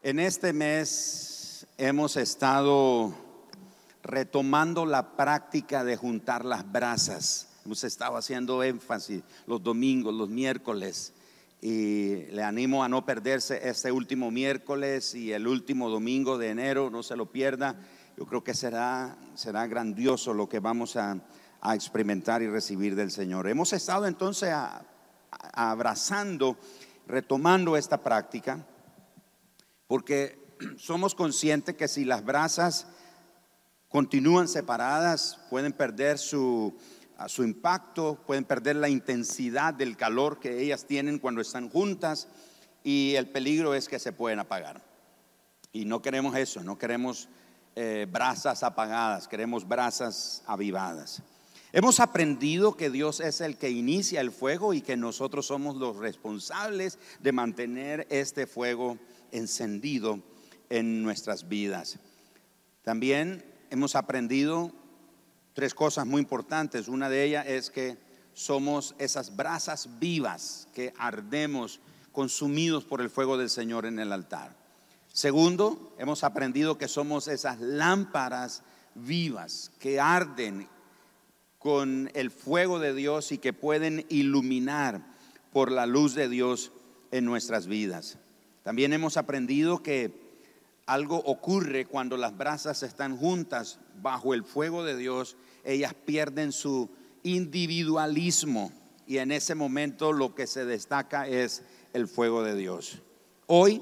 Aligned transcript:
En 0.00 0.20
este 0.20 0.52
mes 0.52 1.66
hemos 1.76 2.16
estado 2.16 3.12
retomando 4.04 4.86
la 4.86 5.16
práctica 5.16 5.82
de 5.82 5.96
juntar 5.96 6.44
las 6.44 6.70
brasas. 6.70 7.48
Hemos 7.64 7.82
estado 7.82 8.16
haciendo 8.16 8.62
énfasis 8.62 9.24
los 9.48 9.60
domingos, 9.60 10.14
los 10.14 10.28
miércoles. 10.28 11.12
Y 11.60 12.26
le 12.30 12.44
animo 12.44 12.84
a 12.84 12.88
no 12.88 13.04
perderse 13.04 13.68
este 13.68 13.90
último 13.90 14.30
miércoles 14.30 15.16
y 15.16 15.32
el 15.32 15.48
último 15.48 15.90
domingo 15.90 16.38
de 16.38 16.50
enero, 16.50 16.90
no 16.90 17.02
se 17.02 17.16
lo 17.16 17.26
pierda. 17.26 17.74
Yo 18.16 18.24
creo 18.24 18.44
que 18.44 18.54
será, 18.54 19.18
será 19.34 19.66
grandioso 19.66 20.32
lo 20.32 20.48
que 20.48 20.60
vamos 20.60 20.94
a, 20.94 21.18
a 21.60 21.74
experimentar 21.74 22.40
y 22.40 22.48
recibir 22.48 22.94
del 22.94 23.10
Señor. 23.10 23.48
Hemos 23.48 23.72
estado 23.72 24.06
entonces 24.06 24.54
abrazando, 25.52 26.56
retomando 27.08 27.76
esta 27.76 28.00
práctica, 28.00 28.64
porque 29.88 30.38
somos 30.78 31.16
conscientes 31.16 31.74
que 31.74 31.88
si 31.88 32.04
las 32.04 32.24
brasas 32.24 32.86
continúan 33.88 34.46
separadas, 34.46 35.40
pueden 35.50 35.72
perder 35.72 36.18
su, 36.18 36.76
su 37.26 37.42
impacto, 37.42 38.22
pueden 38.26 38.44
perder 38.44 38.76
la 38.76 38.88
intensidad 38.88 39.74
del 39.74 39.96
calor 39.96 40.38
que 40.38 40.62
ellas 40.62 40.84
tienen 40.84 41.18
cuando 41.18 41.40
están 41.40 41.68
juntas 41.68 42.28
y 42.84 43.14
el 43.16 43.28
peligro 43.28 43.74
es 43.74 43.88
que 43.88 43.98
se 43.98 44.12
pueden 44.12 44.38
apagar. 44.38 44.82
Y 45.72 45.84
no 45.84 46.00
queremos 46.00 46.36
eso, 46.36 46.62
no 46.62 46.78
queremos 46.78 47.28
eh, 47.76 48.06
brasas 48.10 48.62
apagadas, 48.62 49.26
queremos 49.26 49.66
brasas 49.66 50.42
avivadas. 50.46 51.22
Hemos 51.72 52.00
aprendido 52.00 52.76
que 52.76 52.88
Dios 52.88 53.20
es 53.20 53.42
el 53.42 53.58
que 53.58 53.70
inicia 53.70 54.22
el 54.22 54.32
fuego 54.32 54.72
y 54.72 54.80
que 54.80 54.96
nosotros 54.96 55.46
somos 55.46 55.76
los 55.76 55.96
responsables 55.96 56.98
de 57.20 57.32
mantener 57.32 58.06
este 58.08 58.46
fuego 58.46 58.96
encendido 59.32 60.20
en 60.70 61.02
nuestras 61.02 61.48
vidas. 61.48 61.98
También 62.82 63.44
hemos 63.70 63.94
aprendido 63.96 64.72
tres 65.52 65.74
cosas 65.74 66.06
muy 66.06 66.20
importantes. 66.20 66.88
Una 66.88 67.08
de 67.08 67.24
ellas 67.24 67.46
es 67.46 67.70
que 67.70 67.98
somos 68.32 68.94
esas 68.98 69.34
brasas 69.34 69.98
vivas 69.98 70.68
que 70.72 70.94
ardemos 70.98 71.80
consumidos 72.12 72.84
por 72.84 73.00
el 73.00 73.10
fuego 73.10 73.36
del 73.36 73.50
Señor 73.50 73.84
en 73.84 73.98
el 73.98 74.12
altar. 74.12 74.56
Segundo, 75.12 75.94
hemos 75.98 76.22
aprendido 76.22 76.78
que 76.78 76.86
somos 76.86 77.28
esas 77.28 77.60
lámparas 77.60 78.62
vivas 78.94 79.72
que 79.80 80.00
arden 80.00 80.68
con 81.58 82.10
el 82.14 82.30
fuego 82.30 82.78
de 82.78 82.94
Dios 82.94 83.32
y 83.32 83.38
que 83.38 83.52
pueden 83.52 84.06
iluminar 84.08 85.04
por 85.52 85.72
la 85.72 85.86
luz 85.86 86.14
de 86.14 86.28
Dios 86.28 86.70
en 87.10 87.24
nuestras 87.24 87.66
vidas. 87.66 88.18
También 88.68 88.92
hemos 88.92 89.16
aprendido 89.16 89.82
que 89.82 90.12
algo 90.84 91.16
ocurre 91.16 91.86
cuando 91.86 92.18
las 92.18 92.36
brasas 92.36 92.82
están 92.82 93.16
juntas 93.16 93.80
bajo 94.02 94.34
el 94.34 94.44
fuego 94.44 94.84
de 94.84 94.94
Dios, 94.94 95.38
ellas 95.64 95.94
pierden 95.94 96.52
su 96.52 96.90
individualismo 97.22 98.70
y 99.06 99.16
en 99.16 99.32
ese 99.32 99.54
momento 99.54 100.12
lo 100.12 100.34
que 100.34 100.46
se 100.46 100.66
destaca 100.66 101.26
es 101.26 101.62
el 101.94 102.08
fuego 102.08 102.42
de 102.42 102.56
Dios. 102.56 103.00
Hoy 103.46 103.80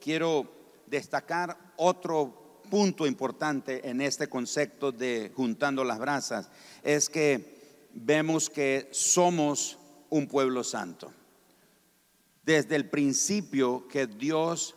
quiero 0.00 0.50
destacar 0.88 1.56
otro 1.76 2.60
punto 2.68 3.06
importante 3.06 3.88
en 3.88 4.00
este 4.00 4.26
concepto 4.26 4.90
de 4.90 5.30
juntando 5.32 5.84
las 5.84 6.00
brasas, 6.00 6.50
es 6.82 7.08
que 7.08 7.86
vemos 7.94 8.50
que 8.50 8.88
somos 8.90 9.78
un 10.10 10.26
pueblo 10.26 10.64
santo. 10.64 11.12
Desde 12.44 12.76
el 12.76 12.90
principio 12.90 13.88
que 13.88 14.06
Dios 14.06 14.74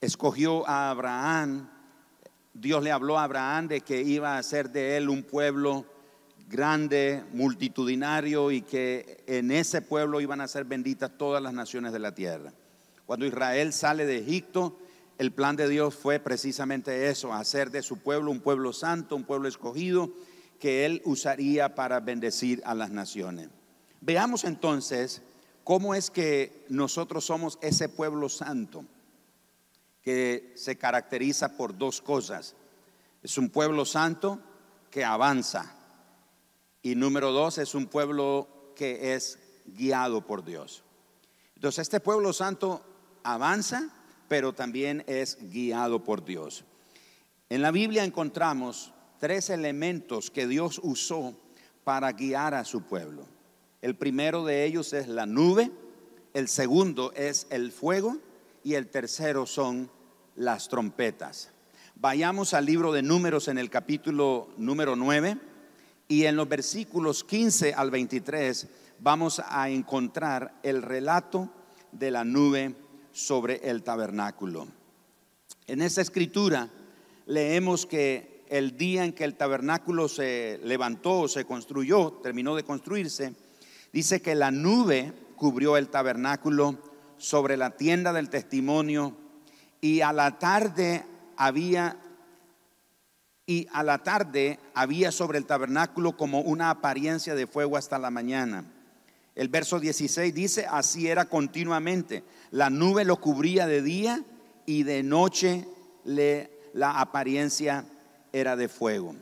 escogió 0.00 0.68
a 0.68 0.90
Abraham, 0.90 1.70
Dios 2.52 2.82
le 2.82 2.92
habló 2.92 3.18
a 3.18 3.24
Abraham 3.24 3.68
de 3.68 3.80
que 3.80 4.02
iba 4.02 4.34
a 4.34 4.38
hacer 4.38 4.70
de 4.70 4.96
él 4.98 5.08
un 5.08 5.22
pueblo 5.22 5.86
grande, 6.48 7.24
multitudinario 7.32 8.50
y 8.50 8.60
que 8.60 9.22
en 9.26 9.50
ese 9.52 9.80
pueblo 9.80 10.20
iban 10.20 10.40
a 10.40 10.48
ser 10.48 10.64
benditas 10.64 11.16
todas 11.16 11.42
las 11.42 11.54
naciones 11.54 11.92
de 11.92 11.98
la 12.00 12.14
tierra. 12.14 12.52
Cuando 13.06 13.24
Israel 13.24 13.72
sale 13.72 14.04
de 14.04 14.18
Egipto, 14.18 14.76
el 15.16 15.32
plan 15.32 15.56
de 15.56 15.68
Dios 15.68 15.94
fue 15.94 16.18
precisamente 16.18 17.08
eso, 17.08 17.32
hacer 17.32 17.70
de 17.70 17.82
su 17.82 17.98
pueblo 17.98 18.30
un 18.30 18.40
pueblo 18.40 18.72
santo, 18.72 19.16
un 19.16 19.24
pueblo 19.24 19.48
escogido 19.48 20.10
que 20.58 20.84
él 20.84 21.00
usaría 21.04 21.74
para 21.74 22.00
bendecir 22.00 22.60
a 22.66 22.74
las 22.74 22.90
naciones. 22.90 23.48
Veamos 24.00 24.44
entonces 24.44 25.22
cómo 25.70 25.94
es 25.94 26.10
que 26.10 26.66
nosotros 26.68 27.24
somos 27.24 27.56
ese 27.62 27.88
pueblo 27.88 28.28
santo 28.28 28.84
que 30.02 30.52
se 30.56 30.76
caracteriza 30.76 31.56
por 31.56 31.78
dos 31.78 32.00
cosas. 32.00 32.56
Es 33.22 33.38
un 33.38 33.50
pueblo 33.50 33.84
santo 33.84 34.40
que 34.90 35.04
avanza 35.04 35.72
y 36.82 36.96
número 36.96 37.30
dos 37.30 37.58
es 37.58 37.76
un 37.76 37.86
pueblo 37.86 38.72
que 38.74 39.14
es 39.14 39.38
guiado 39.64 40.26
por 40.26 40.44
Dios. 40.44 40.82
Entonces 41.54 41.82
este 41.82 42.00
pueblo 42.00 42.32
santo 42.32 42.84
avanza, 43.22 43.90
pero 44.26 44.52
también 44.52 45.04
es 45.06 45.38
guiado 45.52 46.02
por 46.02 46.24
Dios. 46.24 46.64
En 47.48 47.62
la 47.62 47.70
Biblia 47.70 48.02
encontramos 48.02 48.92
tres 49.20 49.50
elementos 49.50 50.32
que 50.32 50.48
Dios 50.48 50.80
usó 50.82 51.32
para 51.84 52.10
guiar 52.10 52.54
a 52.54 52.64
su 52.64 52.82
pueblo. 52.82 53.24
El 53.82 53.96
primero 53.96 54.44
de 54.44 54.66
ellos 54.66 54.92
es 54.92 55.08
la 55.08 55.24
nube, 55.24 55.70
el 56.34 56.48
segundo 56.48 57.12
es 57.14 57.46
el 57.50 57.72
fuego 57.72 58.18
y 58.62 58.74
el 58.74 58.88
tercero 58.88 59.46
son 59.46 59.90
las 60.36 60.68
trompetas. 60.68 61.50
Vayamos 61.94 62.52
al 62.52 62.66
libro 62.66 62.92
de 62.92 63.02
números 63.02 63.48
en 63.48 63.56
el 63.56 63.70
capítulo 63.70 64.48
número 64.58 64.96
9 64.96 65.38
y 66.08 66.24
en 66.24 66.36
los 66.36 66.46
versículos 66.46 67.24
15 67.24 67.72
al 67.72 67.90
23 67.90 68.68
vamos 68.98 69.40
a 69.44 69.70
encontrar 69.70 70.60
el 70.62 70.82
relato 70.82 71.48
de 71.92 72.10
la 72.10 72.22
nube 72.22 72.74
sobre 73.12 73.68
el 73.68 73.82
tabernáculo. 73.82 74.68
En 75.66 75.80
esta 75.80 76.02
escritura 76.02 76.68
leemos 77.24 77.86
que 77.86 78.44
el 78.50 78.76
día 78.76 79.04
en 79.04 79.14
que 79.14 79.24
el 79.24 79.36
tabernáculo 79.36 80.06
se 80.06 80.60
levantó, 80.64 81.28
se 81.28 81.46
construyó, 81.46 82.12
terminó 82.22 82.56
de 82.56 82.64
construirse, 82.64 83.34
dice 83.92 84.22
que 84.22 84.34
la 84.34 84.50
nube 84.50 85.12
cubrió 85.36 85.76
el 85.76 85.88
tabernáculo 85.88 86.78
sobre 87.18 87.56
la 87.56 87.70
tienda 87.70 88.12
del 88.12 88.30
testimonio 88.30 89.16
y 89.80 90.00
a 90.00 90.12
la 90.12 90.38
tarde 90.38 91.04
había 91.36 91.96
y 93.46 93.66
a 93.72 93.82
la 93.82 93.98
tarde 93.98 94.60
había 94.74 95.10
sobre 95.10 95.36
el 95.36 95.44
tabernáculo 95.44 96.16
como 96.16 96.40
una 96.40 96.70
apariencia 96.70 97.34
de 97.34 97.48
fuego 97.48 97.76
hasta 97.76 97.98
la 97.98 98.10
mañana. 98.10 98.64
El 99.34 99.48
verso 99.48 99.80
16 99.80 100.32
dice, 100.32 100.66
así 100.70 101.08
era 101.08 101.24
continuamente. 101.24 102.22
La 102.52 102.70
nube 102.70 103.04
lo 103.04 103.16
cubría 103.20 103.66
de 103.66 103.82
día 103.82 104.22
y 104.66 104.84
de 104.84 105.02
noche 105.02 105.66
la 106.04 107.00
apariencia 107.00 107.86
era 108.32 108.54
de 108.54 108.68
fuego. 108.68 109.16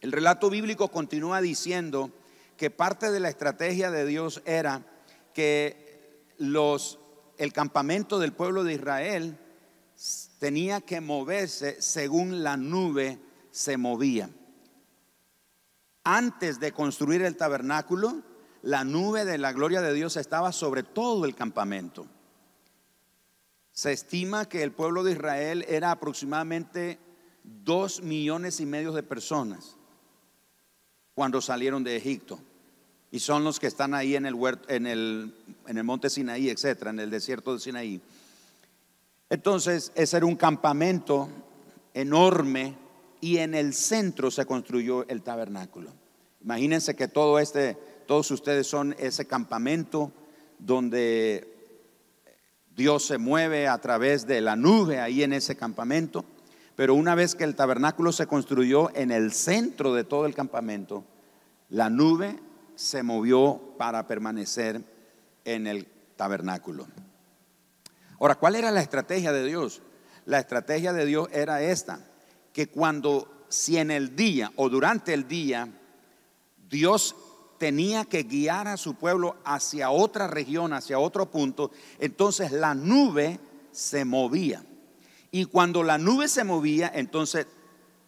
El 0.00 0.12
relato 0.12 0.48
bíblico 0.48 0.88
continúa 0.88 1.40
diciendo 1.40 2.12
que 2.56 2.70
parte 2.70 3.10
de 3.10 3.20
la 3.20 3.28
estrategia 3.28 3.90
de 3.90 4.06
Dios 4.06 4.42
era 4.44 4.86
que 5.32 6.32
los, 6.38 6.98
el 7.38 7.52
campamento 7.52 8.18
del 8.18 8.32
pueblo 8.32 8.64
de 8.64 8.74
Israel 8.74 9.38
tenía 10.38 10.80
que 10.80 11.00
moverse 11.00 11.80
según 11.80 12.42
la 12.42 12.56
nube 12.56 13.18
se 13.50 13.76
movía. 13.76 14.30
Antes 16.04 16.60
de 16.60 16.72
construir 16.72 17.22
el 17.22 17.36
tabernáculo, 17.36 18.22
la 18.62 18.84
nube 18.84 19.24
de 19.24 19.38
la 19.38 19.52
gloria 19.52 19.80
de 19.80 19.94
Dios 19.94 20.16
estaba 20.16 20.52
sobre 20.52 20.82
todo 20.82 21.24
el 21.24 21.34
campamento. 21.34 22.06
Se 23.72 23.92
estima 23.92 24.48
que 24.48 24.62
el 24.62 24.72
pueblo 24.72 25.02
de 25.02 25.12
Israel 25.12 25.64
era 25.68 25.90
aproximadamente 25.90 26.98
dos 27.42 28.02
millones 28.02 28.60
y 28.60 28.66
medio 28.66 28.92
de 28.92 29.02
personas 29.02 29.76
cuando 31.14 31.40
salieron 31.40 31.84
de 31.84 31.96
Egipto. 31.96 32.38
Y 33.10 33.20
son 33.20 33.44
los 33.44 33.60
que 33.60 33.68
están 33.68 33.94
ahí 33.94 34.16
en 34.16 34.26
el, 34.26 34.36
en 34.68 34.86
el, 34.86 35.34
en 35.66 35.78
el 35.78 35.84
monte 35.84 36.10
Sinaí, 36.10 36.50
etcétera, 36.50 36.90
en 36.90 37.00
el 37.00 37.10
desierto 37.10 37.54
de 37.54 37.60
Sinaí. 37.60 38.00
Entonces, 39.30 39.92
ese 39.94 40.16
era 40.16 40.26
un 40.26 40.36
campamento 40.36 41.28
enorme 41.94 42.76
y 43.20 43.38
en 43.38 43.54
el 43.54 43.72
centro 43.72 44.30
se 44.30 44.44
construyó 44.46 45.08
el 45.08 45.22
tabernáculo. 45.22 45.90
Imagínense 46.42 46.94
que 46.94 47.08
todo 47.08 47.38
este, 47.38 47.74
todos 48.06 48.30
ustedes 48.30 48.66
son 48.66 48.94
ese 48.98 49.26
campamento 49.26 50.12
donde 50.58 51.48
Dios 52.76 53.06
se 53.06 53.18
mueve 53.18 53.68
a 53.68 53.78
través 53.78 54.26
de 54.26 54.40
la 54.40 54.56
nube 54.56 55.00
ahí 55.00 55.22
en 55.22 55.32
ese 55.32 55.56
campamento. 55.56 56.24
Pero 56.76 56.94
una 56.94 57.14
vez 57.14 57.34
que 57.34 57.44
el 57.44 57.54
tabernáculo 57.54 58.12
se 58.12 58.26
construyó 58.26 58.94
en 58.96 59.10
el 59.10 59.32
centro 59.32 59.94
de 59.94 60.04
todo 60.04 60.26
el 60.26 60.34
campamento, 60.34 61.04
la 61.68 61.88
nube 61.88 62.38
se 62.74 63.02
movió 63.02 63.60
para 63.78 64.06
permanecer 64.06 64.82
en 65.44 65.66
el 65.66 65.86
tabernáculo. 66.16 66.86
Ahora, 68.18 68.36
¿cuál 68.36 68.56
era 68.56 68.70
la 68.70 68.80
estrategia 68.80 69.32
de 69.32 69.44
Dios? 69.44 69.82
La 70.26 70.38
estrategia 70.38 70.92
de 70.92 71.06
Dios 71.06 71.28
era 71.32 71.62
esta, 71.62 72.00
que 72.52 72.68
cuando, 72.68 73.46
si 73.48 73.76
en 73.76 73.90
el 73.90 74.16
día 74.16 74.50
o 74.56 74.68
durante 74.68 75.12
el 75.14 75.28
día, 75.28 75.68
Dios 76.68 77.14
tenía 77.58 78.04
que 78.04 78.24
guiar 78.24 78.66
a 78.66 78.76
su 78.76 78.94
pueblo 78.94 79.36
hacia 79.44 79.90
otra 79.90 80.26
región, 80.26 80.72
hacia 80.72 80.98
otro 80.98 81.30
punto, 81.30 81.70
entonces 81.98 82.50
la 82.52 82.74
nube 82.74 83.38
se 83.70 84.04
movía. 84.04 84.64
Y 85.34 85.46
cuando 85.46 85.82
la 85.82 85.98
nube 85.98 86.28
se 86.28 86.44
movía, 86.44 86.92
entonces 86.94 87.48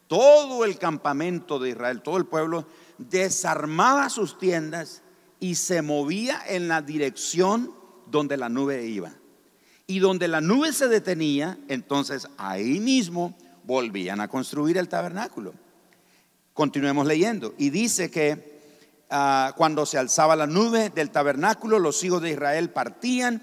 todo 0.06 0.64
el 0.64 0.78
campamento 0.78 1.58
de 1.58 1.70
Israel, 1.70 2.00
todo 2.00 2.18
el 2.18 2.26
pueblo, 2.26 2.68
desarmaba 2.98 4.08
sus 4.10 4.38
tiendas 4.38 5.02
y 5.40 5.56
se 5.56 5.82
movía 5.82 6.40
en 6.46 6.68
la 6.68 6.82
dirección 6.82 7.74
donde 8.06 8.36
la 8.36 8.48
nube 8.48 8.86
iba. 8.86 9.12
Y 9.88 9.98
donde 9.98 10.28
la 10.28 10.40
nube 10.40 10.72
se 10.72 10.86
detenía, 10.86 11.58
entonces 11.66 12.28
ahí 12.38 12.78
mismo 12.78 13.36
volvían 13.64 14.20
a 14.20 14.28
construir 14.28 14.78
el 14.78 14.88
tabernáculo. 14.88 15.52
Continuemos 16.54 17.08
leyendo. 17.08 17.54
Y 17.58 17.70
dice 17.70 18.08
que 18.08 18.60
ah, 19.10 19.52
cuando 19.56 19.84
se 19.84 19.98
alzaba 19.98 20.36
la 20.36 20.46
nube 20.46 20.90
del 20.90 21.10
tabernáculo, 21.10 21.80
los 21.80 22.04
hijos 22.04 22.22
de 22.22 22.30
Israel 22.30 22.70
partían 22.70 23.42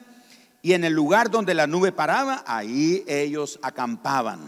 y 0.65 0.73
en 0.73 0.85
el 0.85 0.93
lugar 0.93 1.29
donde 1.29 1.53
la 1.53 1.67
nube 1.67 1.91
paraba, 1.91 2.43
ahí 2.47 3.03
ellos 3.05 3.59
acampaban. 3.61 4.39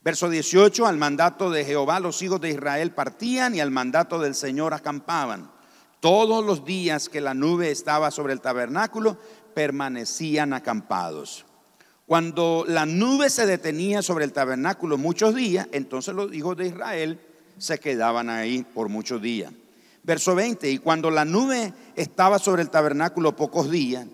Verso 0.00 0.30
18, 0.30 0.86
al 0.86 0.98
mandato 0.98 1.50
de 1.50 1.64
Jehová 1.64 1.98
los 1.98 2.22
hijos 2.22 2.40
de 2.40 2.50
Israel 2.50 2.92
partían 2.92 3.52
y 3.56 3.60
al 3.60 3.72
mandato 3.72 4.20
del 4.20 4.36
Señor 4.36 4.72
acampaban. 4.72 5.50
Todos 5.98 6.44
los 6.44 6.64
días 6.64 7.08
que 7.08 7.20
la 7.20 7.34
nube 7.34 7.72
estaba 7.72 8.12
sobre 8.12 8.34
el 8.34 8.40
tabernáculo, 8.40 9.18
permanecían 9.52 10.52
acampados. 10.52 11.44
Cuando 12.06 12.64
la 12.68 12.86
nube 12.86 13.28
se 13.28 13.46
detenía 13.46 14.02
sobre 14.02 14.24
el 14.24 14.32
tabernáculo 14.32 14.96
muchos 14.96 15.34
días, 15.34 15.66
entonces 15.72 16.14
los 16.14 16.32
hijos 16.32 16.56
de 16.56 16.68
Israel 16.68 17.20
se 17.58 17.80
quedaban 17.80 18.30
ahí 18.30 18.62
por 18.62 18.88
muchos 18.88 19.20
días. 19.20 19.52
Verso 20.04 20.36
20, 20.36 20.70
y 20.70 20.78
cuando 20.78 21.10
la 21.10 21.24
nube 21.24 21.72
estaba 21.96 22.38
sobre 22.38 22.62
el 22.62 22.70
tabernáculo 22.70 23.34
pocos 23.34 23.72
días, 23.72 24.06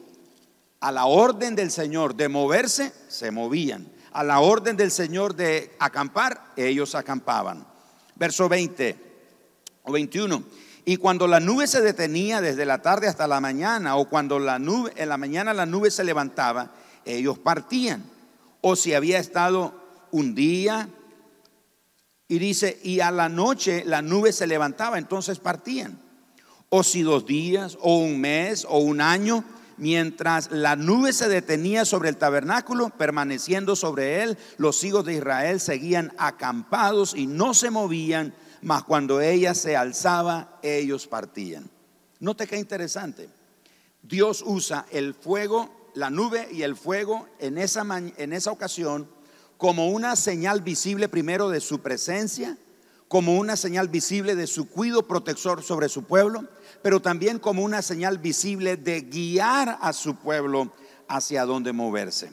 a 0.83 0.91
la 0.91 1.07
orden 1.07 1.55
del 1.55 1.71
Señor 1.71 2.17
de 2.17 2.29
moverse, 2.29 2.93
se 3.07 3.31
movían. 3.31 3.89
A 4.13 4.25
la 4.25 4.41
orden 4.41 4.77
del 4.77 4.91
Señor 4.91 5.37
de 5.37 5.75
acampar, 5.79 6.53
ellos 6.57 6.97
acampaban. 6.97 7.65
Verso 8.17 8.49
20 8.49 8.97
o 9.85 9.93
21. 9.93 10.43
Y 10.85 10.97
cuando 10.97 11.29
la 11.29 11.39
nube 11.39 11.69
se 11.69 11.81
detenía 11.81 12.41
desde 12.41 12.67
la 12.67 12.83
tarde 12.83 13.07
hasta 13.07 13.29
la 13.29 13.41
mañana, 13.41 13.95
o 13.97 14.09
cuando 14.09 14.41
la 14.41 14.59
nube, 14.59 14.93
en 14.97 15.09
la 15.09 15.17
mañana 15.17 15.55
la 15.55 15.67
nube 15.67 15.89
se 15.93 16.03
levantaba, 16.03 16.73
ellos 17.05 17.39
partían. 17.39 18.03
O 18.61 18.75
si 18.75 18.93
había 18.93 19.21
estado 19.21 19.73
un 20.11 20.35
día, 20.35 20.89
y 22.27 22.41
dice, 22.41 22.81
y 22.83 22.99
a 22.99 23.13
la 23.13 23.29
noche 23.29 23.85
la 23.87 24.03
nube 24.03 24.33
se 24.33 24.49
levantaba, 24.49 24.99
entonces 24.99 25.39
partían. 25.39 26.01
O 26.71 26.83
si 26.83 27.03
dos 27.03 27.25
días, 27.25 27.79
o 27.81 27.99
un 27.99 28.21
mes, 28.21 28.67
o 28.69 28.79
un 28.79 29.01
año, 29.01 29.45
mientras 29.83 30.51
la 30.51 30.77
nube 30.77 31.13
se 31.13 31.29
detenía 31.29 31.85
sobre 31.85 32.09
el 32.09 32.17
tabernáculo, 32.17 32.89
permaneciendo 32.89 33.77
sobre 33.77 34.23
él, 34.23 34.39
los 34.57 34.83
hijos 34.85 35.05
de 35.05 35.15
Israel 35.15 35.61
seguían 35.61 36.15
acampados 36.17 37.15
y 37.15 37.27
no 37.27 37.53
se 37.53 37.71
movían 37.71 38.33
mas 38.63 38.85
cuando 38.85 39.21
ella 39.21 39.55
se 39.55 39.77
alzaba, 39.77 40.59
ellos 40.63 41.07
partían. 41.09 41.69
Note 42.21 42.47
qué 42.47 42.57
interesante. 42.57 43.29
Dios 44.03 44.43
usa 44.47 44.87
el 44.91 45.15
fuego, 45.15 45.91
la 45.95 46.11
nube 46.11 46.49
y 46.51 46.63
el 46.63 46.77
fuego 46.77 47.29
en 47.41 47.59
esa, 47.59 47.85
en 48.17 48.33
esa 48.33 48.53
ocasión 48.53 49.09
como 49.59 49.89
una 49.89 50.17
señal 50.17 50.61
visible 50.61 51.09
primero 51.09 51.49
de 51.49 51.61
su 51.61 51.81
presencia, 51.81 52.57
como 53.13 53.37
una 53.37 53.57
señal 53.57 53.89
visible 53.89 54.35
de 54.35 54.47
su 54.47 54.71
cuido 54.71 55.07
protector 55.07 55.63
sobre 55.63 55.91
su 55.91 56.05
pueblo, 56.05 56.49
pero 56.81 57.03
también 57.03 57.39
como 57.39 57.63
una 57.63 57.83
señal 57.83 58.17
visible 58.17 58.79
de 58.79 59.03
guiar 59.03 59.77
a 59.83 59.93
su 59.93 60.15
pueblo 60.15 60.73
hacia 61.09 61.45
donde 61.45 61.75
moverse. 61.75 62.33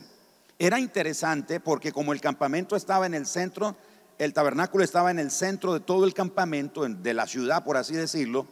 Era 0.57 0.79
interesante 0.79 1.59
porque 1.59 1.91
como 1.91 2.13
el 2.13 2.21
campamento 2.21 2.77
estaba 2.77 3.05
en 3.07 3.13
el 3.13 3.25
centro 3.25 3.75
el 4.19 4.33
tabernáculo 4.33 4.85
estaba 4.85 5.11
en 5.11 5.19
el 5.19 5.31
centro 5.31 5.73
de 5.73 5.81
todo 5.81 6.05
el 6.05 6.13
campamento, 6.13 6.87
de 6.87 7.13
la 7.13 7.27
ciudad, 7.27 7.65
por 7.65 7.75
así 7.75 7.93
decirlo. 7.93 8.47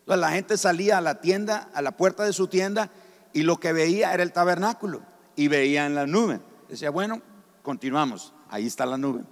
Entonces 0.00 0.20
la 0.20 0.32
gente 0.32 0.56
salía 0.56 0.98
a 0.98 1.00
la 1.00 1.20
tienda, 1.20 1.70
a 1.74 1.80
la 1.80 1.96
puerta 1.96 2.24
de 2.24 2.32
su 2.32 2.48
tienda, 2.48 2.90
y 3.32 3.42
lo 3.42 3.60
que 3.60 3.72
veía 3.72 4.12
era 4.12 4.24
el 4.24 4.32
tabernáculo, 4.32 5.02
y 5.36 5.46
veía 5.46 5.86
en 5.86 5.94
la 5.94 6.08
nube. 6.08 6.40
Decía, 6.68 6.90
bueno, 6.90 7.22
continuamos, 7.62 8.34
ahí 8.48 8.66
está 8.66 8.84
la 8.84 8.98
nube. 8.98 9.22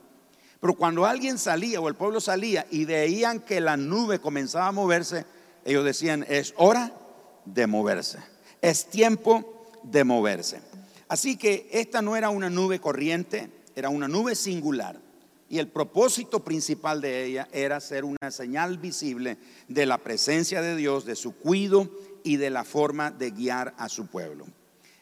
Pero 0.60 0.74
cuando 0.74 1.04
alguien 1.04 1.38
salía 1.38 1.80
o 1.80 1.88
el 1.88 1.94
pueblo 1.94 2.20
salía 2.20 2.66
y 2.70 2.84
veían 2.84 3.40
que 3.40 3.60
la 3.60 3.76
nube 3.76 4.18
comenzaba 4.18 4.68
a 4.68 4.72
moverse, 4.72 5.24
ellos 5.64 5.84
decían, 5.84 6.24
es 6.28 6.54
hora 6.56 6.92
de 7.44 7.66
moverse, 7.66 8.18
es 8.62 8.86
tiempo 8.86 9.64
de 9.82 10.04
moverse. 10.04 10.60
Así 11.08 11.36
que 11.36 11.68
esta 11.72 12.02
no 12.02 12.16
era 12.16 12.30
una 12.30 12.50
nube 12.50 12.80
corriente, 12.80 13.50
era 13.74 13.88
una 13.88 14.08
nube 14.08 14.34
singular. 14.34 15.00
Y 15.48 15.58
el 15.58 15.68
propósito 15.68 16.42
principal 16.42 17.00
de 17.00 17.24
ella 17.24 17.48
era 17.52 17.80
ser 17.80 18.04
una 18.04 18.30
señal 18.30 18.78
visible 18.78 19.38
de 19.68 19.86
la 19.86 19.98
presencia 19.98 20.60
de 20.60 20.74
Dios, 20.74 21.04
de 21.04 21.14
su 21.14 21.36
cuido 21.36 21.88
y 22.24 22.36
de 22.36 22.50
la 22.50 22.64
forma 22.64 23.12
de 23.12 23.30
guiar 23.30 23.72
a 23.78 23.88
su 23.88 24.06
pueblo. 24.08 24.46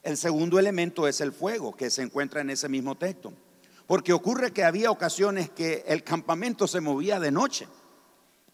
El 0.03 0.19
segundo 0.19 0.59
elemento 0.59 1.09
es 1.09 1.23
el 1.23 1.33
fuego 1.33 1.75
que 1.75 1.89
se 1.89 2.03
encuentra 2.03 2.43
en 2.43 2.51
ese 2.51 2.69
mismo 2.69 2.95
texto. 2.95 3.33
Porque 3.87 4.13
ocurre 4.13 4.53
que 4.53 4.65
había 4.65 4.91
ocasiones 4.91 5.51
que 5.51 5.85
el 5.87 6.03
campamento 6.03 6.67
se 6.67 6.81
movía 6.81 7.21
de 7.21 7.31
noche. 7.31 7.69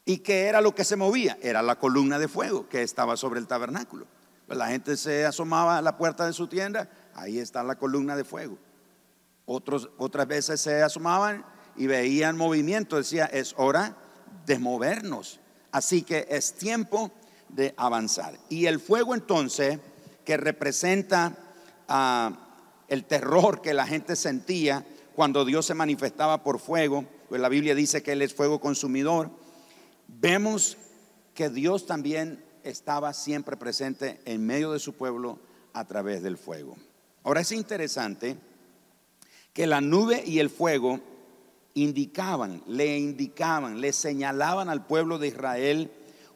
¿Y 0.05 0.19
qué 0.19 0.47
era 0.47 0.61
lo 0.61 0.75
que 0.75 0.85
se 0.85 0.97
movía? 0.97 1.38
Era 1.41 1.62
la 1.62 1.79
columna 1.79 2.19
de 2.19 2.27
fuego 2.27 2.69
que 2.69 2.82
estaba 2.82 3.17
sobre 3.17 3.38
el 3.38 3.47
tabernáculo. 3.47 4.06
Pues 4.47 4.59
la 4.59 4.67
gente 4.67 4.97
se 4.97 5.25
asomaba 5.25 5.79
a 5.79 5.82
la 5.82 5.97
puerta 5.97 6.27
de 6.27 6.32
su 6.32 6.49
tienda, 6.49 6.91
ahí 7.15 7.38
está 7.38 7.62
la 7.62 7.77
columna 7.77 8.17
de 8.17 8.25
fuego. 8.25 8.59
Otras 9.44 10.27
veces 10.27 10.61
se 10.61 10.82
asomaban 10.82 11.44
y 11.76 11.87
veían 11.87 12.37
movimiento, 12.37 12.97
decía, 12.97 13.26
es 13.26 13.55
hora 13.56 13.97
de 14.47 14.59
movernos. 14.59 15.38
Así 15.71 16.03
que 16.03 16.26
es 16.29 16.55
tiempo 16.55 17.12
de 17.49 17.75
avanzar. 17.76 18.37
Y 18.49 18.67
el 18.67 18.81
fuego 18.81 19.15
entonces, 19.15 19.79
que 20.25 20.37
representa 20.37 21.37
ah, 21.88 22.33
el 22.88 23.05
terror 23.05 23.61
que 23.61 23.75
la 23.75 23.87
gente 23.87 24.17
sentía 24.17 24.85
cuando 25.21 25.45
Dios 25.45 25.67
se 25.67 25.75
manifestaba 25.75 26.43
por 26.43 26.59
fuego, 26.59 27.05
pues 27.29 27.43
la 27.43 27.50
Biblia 27.50 27.75
dice 27.75 28.03
que 28.03 28.12
Él 28.12 28.23
es 28.23 28.33
fuego 28.33 28.59
consumidor, 28.59 29.29
vemos 30.09 30.79
que 31.35 31.50
Dios 31.50 31.85
también 31.85 32.43
estaba 32.65 33.12
siempre 33.12 33.59
presente 33.59 34.19
en 34.25 34.47
medio 34.47 34.73
de 34.73 34.79
su 34.79 34.95
pueblo 34.95 35.39
a 35.75 35.85
través 35.85 36.23
del 36.23 36.39
fuego. 36.39 36.75
Ahora 37.23 37.43
es 37.43 37.53
interesante 37.53 38.39
que 39.53 39.67
la 39.67 39.83
nube 39.83 40.25
y 40.25 40.39
el 40.39 40.49
fuego 40.49 41.00
indicaban, 41.75 42.62
le 42.67 42.97
indicaban, 42.97 43.83
le 43.83 43.93
señalaban 43.93 44.71
al 44.71 44.87
pueblo 44.87 45.19
de 45.19 45.29
Israel 45.29 45.93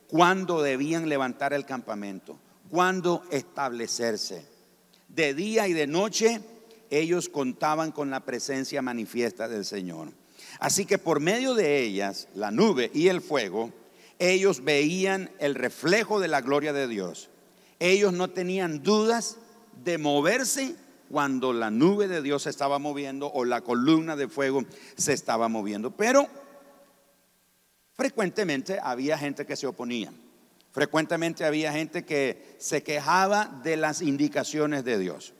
cuándo 0.08 0.60
debían 0.60 1.08
levantar 1.08 1.54
el 1.54 1.64
campamento, 1.64 2.38
cuándo 2.68 3.22
establecerse. 3.30 4.46
De 5.08 5.32
día 5.32 5.68
y 5.68 5.72
de 5.72 5.86
noche 5.86 6.42
ellos 6.90 7.28
contaban 7.28 7.92
con 7.92 8.10
la 8.10 8.24
presencia 8.24 8.82
manifiesta 8.82 9.48
del 9.48 9.64
Señor. 9.64 10.12
Así 10.58 10.86
que 10.86 10.98
por 10.98 11.20
medio 11.20 11.54
de 11.54 11.82
ellas, 11.82 12.28
la 12.34 12.50
nube 12.50 12.90
y 12.94 13.08
el 13.08 13.20
fuego, 13.20 13.72
ellos 14.18 14.62
veían 14.62 15.30
el 15.38 15.54
reflejo 15.54 16.20
de 16.20 16.28
la 16.28 16.40
gloria 16.40 16.72
de 16.72 16.88
Dios. 16.88 17.30
Ellos 17.80 18.12
no 18.12 18.30
tenían 18.30 18.82
dudas 18.82 19.38
de 19.82 19.98
moverse 19.98 20.76
cuando 21.10 21.52
la 21.52 21.70
nube 21.70 22.08
de 22.08 22.22
Dios 22.22 22.44
se 22.44 22.50
estaba 22.50 22.78
moviendo 22.78 23.30
o 23.32 23.44
la 23.44 23.60
columna 23.60 24.16
de 24.16 24.28
fuego 24.28 24.64
se 24.96 25.12
estaba 25.12 25.48
moviendo. 25.48 25.90
Pero 25.90 26.28
frecuentemente 27.94 28.78
había 28.82 29.18
gente 29.18 29.44
que 29.44 29.56
se 29.56 29.66
oponía. 29.66 30.12
Frecuentemente 30.72 31.44
había 31.44 31.72
gente 31.72 32.04
que 32.04 32.56
se 32.58 32.82
quejaba 32.82 33.60
de 33.62 33.76
las 33.76 34.02
indicaciones 34.02 34.84
de 34.84 34.98
Dios. 34.98 35.34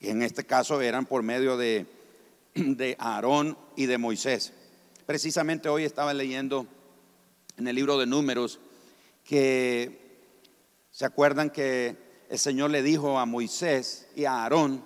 Y 0.00 0.08
en 0.08 0.22
este 0.22 0.44
caso 0.44 0.80
eran 0.80 1.06
por 1.06 1.22
medio 1.22 1.56
de, 1.56 1.86
de 2.54 2.96
Aarón 2.98 3.58
y 3.76 3.86
de 3.86 3.98
Moisés. 3.98 4.52
Precisamente 5.06 5.68
hoy 5.68 5.84
estaba 5.84 6.14
leyendo 6.14 6.66
en 7.56 7.66
el 7.66 7.76
libro 7.76 7.98
de 7.98 8.06
números 8.06 8.60
que 9.24 10.26
se 10.90 11.04
acuerdan 11.04 11.50
que 11.50 11.96
el 12.28 12.38
Señor 12.38 12.70
le 12.70 12.82
dijo 12.82 13.18
a 13.18 13.26
Moisés 13.26 14.08
y 14.14 14.24
a 14.24 14.42
Aarón, 14.42 14.82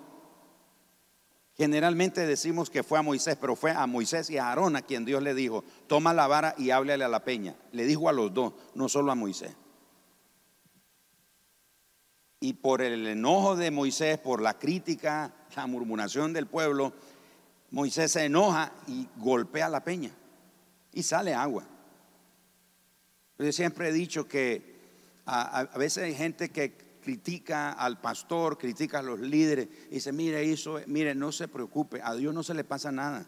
Generalmente 1.55 2.25
decimos 2.25 2.71
que 2.71 2.81
fue 2.81 2.97
a 2.97 3.03
Moisés, 3.03 3.37
pero 3.39 3.55
fue 3.55 3.71
a 3.71 3.85
Moisés 3.85 4.29
y 4.29 4.37
a 4.37 4.47
Aarón 4.49 4.75
a 4.75 4.81
quien 4.81 5.05
Dios 5.05 5.21
le 5.21 5.35
dijo, 5.35 5.63
toma 5.87 6.13
la 6.13 6.25
vara 6.25 6.55
y 6.57 6.71
háblale 6.71 7.03
a 7.03 7.09
la 7.09 7.23
peña. 7.23 7.55
Le 7.71 7.85
dijo 7.85 8.09
a 8.09 8.13
los 8.13 8.33
dos, 8.33 8.53
no 8.73 8.89
solo 8.89 9.11
a 9.11 9.15
Moisés. 9.15 9.55
Y 12.43 12.51
por 12.51 12.81
el 12.81 13.07
enojo 13.07 13.55
de 13.55 13.71
Moisés, 13.71 14.17
por 14.17 14.41
la 14.41 14.59
crítica, 14.59 15.33
la 15.55 15.65
murmuración 15.65 16.33
del 16.33 16.45
pueblo, 16.45 16.91
Moisés 17.71 18.11
se 18.11 18.25
enoja 18.25 18.73
y 18.85 19.07
golpea 19.15 19.69
la 19.69 19.81
peña 19.81 20.11
y 20.91 21.03
sale 21.03 21.33
agua. 21.33 21.63
Yo 23.37 23.49
siempre 23.53 23.87
he 23.87 23.93
dicho 23.93 24.27
que 24.27 24.75
a, 25.25 25.69
veces 25.77 26.03
hay 26.03 26.15
gente 26.15 26.49
que 26.49 26.99
critica 27.01 27.71
al 27.71 28.01
pastor, 28.01 28.57
critica 28.57 28.99
a 28.99 29.03
los 29.03 29.21
líderes, 29.21 29.69
y 29.89 29.93
dice, 29.93 30.11
mire, 30.11 30.43
eso, 30.51 30.81
mire, 30.87 31.15
no 31.15 31.31
se 31.31 31.47
preocupe, 31.47 32.01
a 32.03 32.13
Dios 32.13 32.33
no 32.33 32.43
se 32.43 32.55
le 32.55 32.65
pasa 32.65 32.91
nada. 32.91 33.25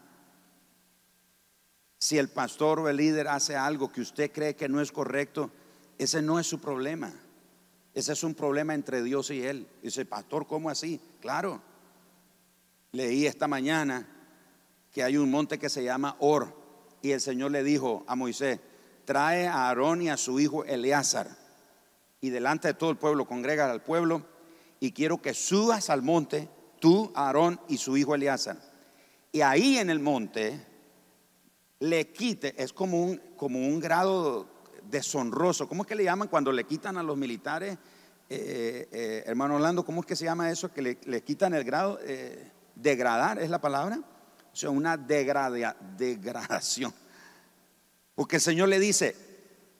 Si 1.98 2.18
el 2.18 2.28
pastor 2.28 2.80
o 2.80 2.90
el 2.90 2.98
líder 2.98 3.28
hace 3.28 3.56
algo 3.56 3.90
que 3.90 4.02
usted 4.02 4.30
cree 4.30 4.56
que 4.56 4.68
no 4.68 4.82
es 4.82 4.92
correcto, 4.92 5.50
ese 5.96 6.20
no 6.20 6.38
es 6.38 6.46
su 6.46 6.60
problema. 6.60 7.14
Ese 7.96 8.12
es 8.12 8.22
un 8.24 8.34
problema 8.34 8.74
entre 8.74 9.02
Dios 9.02 9.30
y 9.30 9.42
él. 9.42 9.66
Dice, 9.82 10.04
pastor, 10.04 10.46
¿cómo 10.46 10.68
así? 10.68 11.00
Claro. 11.18 11.62
Leí 12.92 13.24
esta 13.24 13.48
mañana 13.48 14.06
que 14.92 15.02
hay 15.02 15.16
un 15.16 15.30
monte 15.30 15.58
que 15.58 15.70
se 15.70 15.82
llama 15.82 16.14
Or. 16.20 16.54
Y 17.00 17.12
el 17.12 17.22
Señor 17.22 17.52
le 17.52 17.62
dijo 17.62 18.04
a 18.06 18.14
Moisés, 18.14 18.60
trae 19.06 19.46
a 19.46 19.68
Aarón 19.68 20.02
y 20.02 20.10
a 20.10 20.18
su 20.18 20.38
hijo 20.38 20.62
Eleazar. 20.66 21.38
Y 22.20 22.28
delante 22.28 22.68
de 22.68 22.74
todo 22.74 22.90
el 22.90 22.98
pueblo, 22.98 23.26
congrega 23.26 23.70
al 23.70 23.82
pueblo. 23.82 24.26
Y 24.78 24.92
quiero 24.92 25.22
que 25.22 25.32
subas 25.32 25.88
al 25.88 26.02
monte, 26.02 26.50
tú, 26.78 27.10
Aarón 27.14 27.58
y 27.66 27.78
su 27.78 27.96
hijo 27.96 28.14
Eleazar. 28.14 28.58
Y 29.32 29.40
ahí 29.40 29.78
en 29.78 29.88
el 29.88 30.00
monte 30.00 30.66
le 31.78 32.12
quite, 32.12 32.62
es 32.62 32.74
como 32.74 33.02
un, 33.02 33.16
como 33.38 33.58
un 33.58 33.80
grado 33.80 34.55
deshonroso. 34.90 35.68
¿Cómo 35.68 35.82
es 35.82 35.88
que 35.88 35.94
le 35.94 36.04
llaman 36.04 36.28
cuando 36.28 36.52
le 36.52 36.64
quitan 36.64 36.96
a 36.96 37.02
los 37.02 37.16
militares? 37.16 37.78
Eh, 38.28 38.88
eh, 38.90 39.22
hermano 39.26 39.54
Orlando, 39.56 39.84
¿cómo 39.84 40.00
es 40.00 40.06
que 40.06 40.16
se 40.16 40.24
llama 40.24 40.50
eso? 40.50 40.72
Que 40.72 40.98
le, 41.04 41.22
quitan 41.22 41.54
el 41.54 41.64
grado, 41.64 41.98
eh, 42.02 42.50
degradar 42.74 43.38
es 43.38 43.50
la 43.50 43.60
palabra. 43.60 44.00
O 44.52 44.56
sea, 44.56 44.70
una 44.70 44.96
degradación. 44.96 46.92
Porque 48.14 48.36
el 48.36 48.42
Señor 48.42 48.68
le 48.68 48.80
dice, 48.80 49.14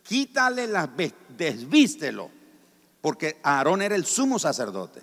quítale 0.02 0.66
las 0.66 0.90
desvístelo, 1.36 2.30
porque 3.00 3.38
Aarón 3.42 3.82
era 3.82 3.96
el 3.96 4.04
sumo 4.04 4.38
sacerdote. 4.38 5.00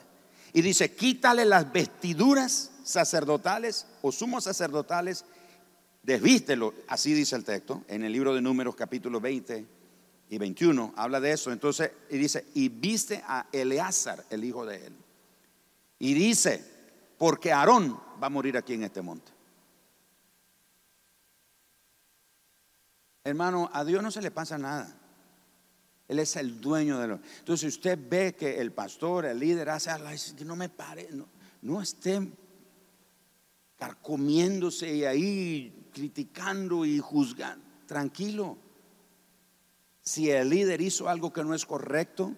Y 0.53 0.61
dice, 0.61 0.93
quítale 0.93 1.45
las 1.45 1.71
vestiduras 1.73 2.71
sacerdotales 2.83 3.87
o 4.01 4.11
sumos 4.11 4.43
sacerdotales 4.43 5.25
desvístelo, 6.03 6.73
así 6.87 7.13
dice 7.13 7.35
el 7.35 7.43
texto, 7.43 7.83
en 7.87 8.03
el 8.03 8.11
libro 8.11 8.35
de 8.35 8.41
Números 8.41 8.75
capítulo 8.75 9.19
20 9.19 9.82
y 10.29 10.37
21, 10.37 10.93
habla 10.95 11.19
de 11.19 11.31
eso. 11.31 11.51
Entonces, 11.51 11.91
y 12.09 12.17
dice, 12.17 12.45
y 12.53 12.69
viste 12.69 13.23
a 13.27 13.47
Eleazar, 13.51 14.25
el 14.29 14.43
hijo 14.43 14.65
de 14.65 14.87
él. 14.87 14.93
Y 15.99 16.13
dice, 16.13 16.63
porque 17.17 17.51
Aarón 17.51 17.99
va 18.21 18.27
a 18.27 18.29
morir 18.29 18.57
aquí 18.57 18.73
en 18.73 18.83
este 18.83 19.01
monte. 19.01 19.31
Hermano, 23.23 23.69
a 23.71 23.85
Dios 23.85 24.03
no 24.03 24.11
se 24.11 24.21
le 24.21 24.31
pasa 24.31 24.57
nada. 24.57 24.99
Él 26.07 26.19
es 26.19 26.35
el 26.35 26.59
dueño 26.59 26.99
de 26.99 27.07
lo. 27.07 27.19
Entonces, 27.39 27.75
usted 27.75 27.97
ve 28.09 28.35
que 28.35 28.59
el 28.59 28.73
pastor, 28.73 29.25
el 29.25 29.39
líder 29.39 29.69
hace 29.69 29.89
algo, 29.89 30.09
no 30.45 30.55
me 30.55 30.69
pare, 30.69 31.07
no, 31.11 31.27
no 31.61 31.81
esté 31.81 32.29
carcomiéndose 33.77 34.93
y 34.93 35.05
ahí 35.05 35.89
criticando 35.93 36.85
y 36.85 36.99
juzgando. 36.99 37.65
Tranquilo. 37.85 38.57
Si 40.03 40.29
el 40.29 40.49
líder 40.49 40.81
hizo 40.81 41.07
algo 41.07 41.31
que 41.31 41.43
no 41.43 41.55
es 41.55 41.65
correcto, 41.65 42.33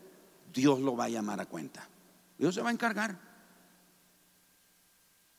Dios 0.53 0.79
lo 0.79 0.95
va 0.95 1.05
a 1.05 1.09
llamar 1.09 1.41
a 1.41 1.47
cuenta. 1.47 1.89
Dios 2.37 2.53
se 2.53 2.61
va 2.61 2.69
a 2.69 2.73
encargar. 2.73 3.19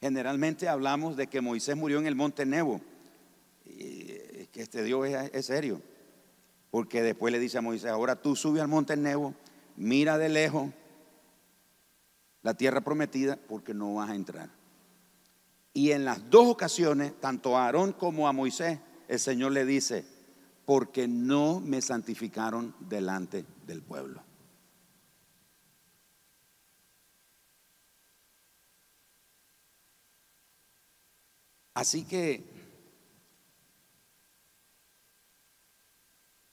Generalmente 0.00 0.68
hablamos 0.68 1.16
de 1.16 1.28
que 1.28 1.40
Moisés 1.40 1.76
murió 1.76 1.99
en 1.99 2.06
el 2.06 2.16
monte 2.16 2.45
Nebo. 2.45 2.80
Y 3.64 4.47
que 4.52 4.62
este 4.62 4.83
Dios 4.83 5.06
es, 5.09 5.47
serio. 5.47 5.80
Porque 6.71 7.02
después 7.02 7.33
le 7.33 7.38
dice 7.38 7.59
a 7.59 7.62
Moisés, 7.62 7.90
ahora 7.90 8.16
tú 8.16 8.35
sube 8.35 8.61
al 8.61 8.68
monte 8.68 8.97
Nebo, 8.97 9.35
mira 9.76 10.18
de 10.18 10.28
lejos 10.28 10.71
la 12.42 12.54
tierra 12.54 12.80
prometida 12.80 13.37
porque 13.37 13.73
no 13.73 13.95
vas 13.95 14.11
a 14.11 14.14
entrar. 14.14 14.50
Y 15.73 15.92
en 15.92 16.04
las 16.04 16.30
dos 16.30 16.47
ocasiones, 16.49 17.12
tanto 17.21 17.56
a 17.56 17.66
Aarón 17.66 17.92
como 17.92 18.28
a 18.28 18.33
Moisés, 18.33 18.78
el 19.09 19.18
Señor 19.18 19.52
le 19.52 19.64
dice, 19.64 20.04
porque 20.67 21.07
no 21.07 21.61
me 21.61 21.81
santificaron 21.81 22.75
delante 22.81 23.47
del 23.67 23.83
pueblo. 23.83 24.23
Así 31.73 32.05
que 32.05 32.43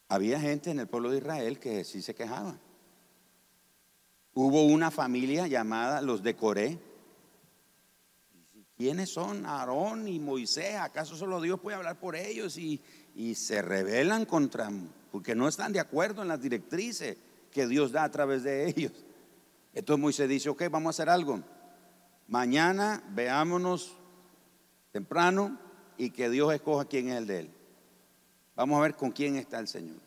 había 0.10 0.39
gente 0.39 0.70
en 0.70 0.79
el 0.79 0.88
pueblo 0.88 1.10
de 1.10 1.17
Israel 1.17 1.60
que 1.60 1.84
sí 1.84 2.03
se 2.03 2.13
quejaba. 2.13 2.60
Hubo 4.36 4.65
una 4.65 4.91
familia 4.91 5.48
llamada 5.48 6.01
los 6.01 6.22
de 6.22 6.36
Coré, 6.36 6.77
¿Quiénes 8.75 9.10
son 9.10 9.45
Aarón 9.45 10.07
y 10.07 10.19
Moisés? 10.19 10.75
¿Acaso 10.75 11.15
solo 11.15 11.41
Dios 11.41 11.60
puede 11.60 11.77
hablar 11.77 12.00
por 12.00 12.15
ellos? 12.15 12.57
Y, 12.57 12.81
se 13.36 13.62
rebelan 13.62 14.25
contra, 14.25 14.72
porque 15.12 15.36
no 15.36 15.48
están 15.48 15.72
de 15.72 15.79
acuerdo 15.79 16.22
en 16.22 16.27
las 16.27 16.41
directrices 16.41 17.17
que 17.51 17.67
Dios 17.67 17.91
da 17.91 18.03
a 18.03 18.12
través 18.12 18.43
de 18.43 18.67
ellos. 18.69 18.91
Entonces 19.74 20.01
Moisés 20.01 20.29
dice, 20.29 20.50
ok, 20.50 20.63
vamos 20.72 20.88
a 20.88 21.01
hacer 21.01 21.10
algo. 21.10 21.41
Mañana 22.27 23.03
veámonos 23.12 23.95
temprano 24.91 25.60
y 25.98 26.10
que 26.10 26.29
Dios 26.29 26.53
escoja 26.53 26.86
quién 26.86 27.10
es 27.10 27.17
el 27.17 27.27
de 27.27 27.39
él. 27.41 27.50
Vamos 28.55 28.79
a 28.79 28.83
ver 28.83 28.95
con 28.95 29.12
quién 29.12 29.36
está 29.36 29.60
el 29.60 29.67
Señor. 29.67 29.98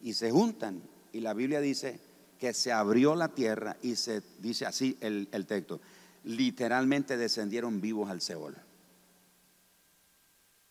Y 0.00 0.14
se 0.14 0.30
juntan. 0.30 0.82
Y 1.12 1.20
la 1.20 1.34
Biblia 1.34 1.60
dice 1.60 1.98
que 2.38 2.54
se 2.54 2.72
abrió 2.72 3.14
la 3.14 3.28
tierra 3.28 3.76
y 3.82 3.96
se 3.96 4.22
dice 4.38 4.66
así 4.66 4.96
el, 5.00 5.28
el 5.32 5.46
texto 5.46 5.80
literalmente 6.24 7.16
descendieron 7.16 7.80
vivos 7.80 8.10
al 8.10 8.20
Seol. 8.20 8.56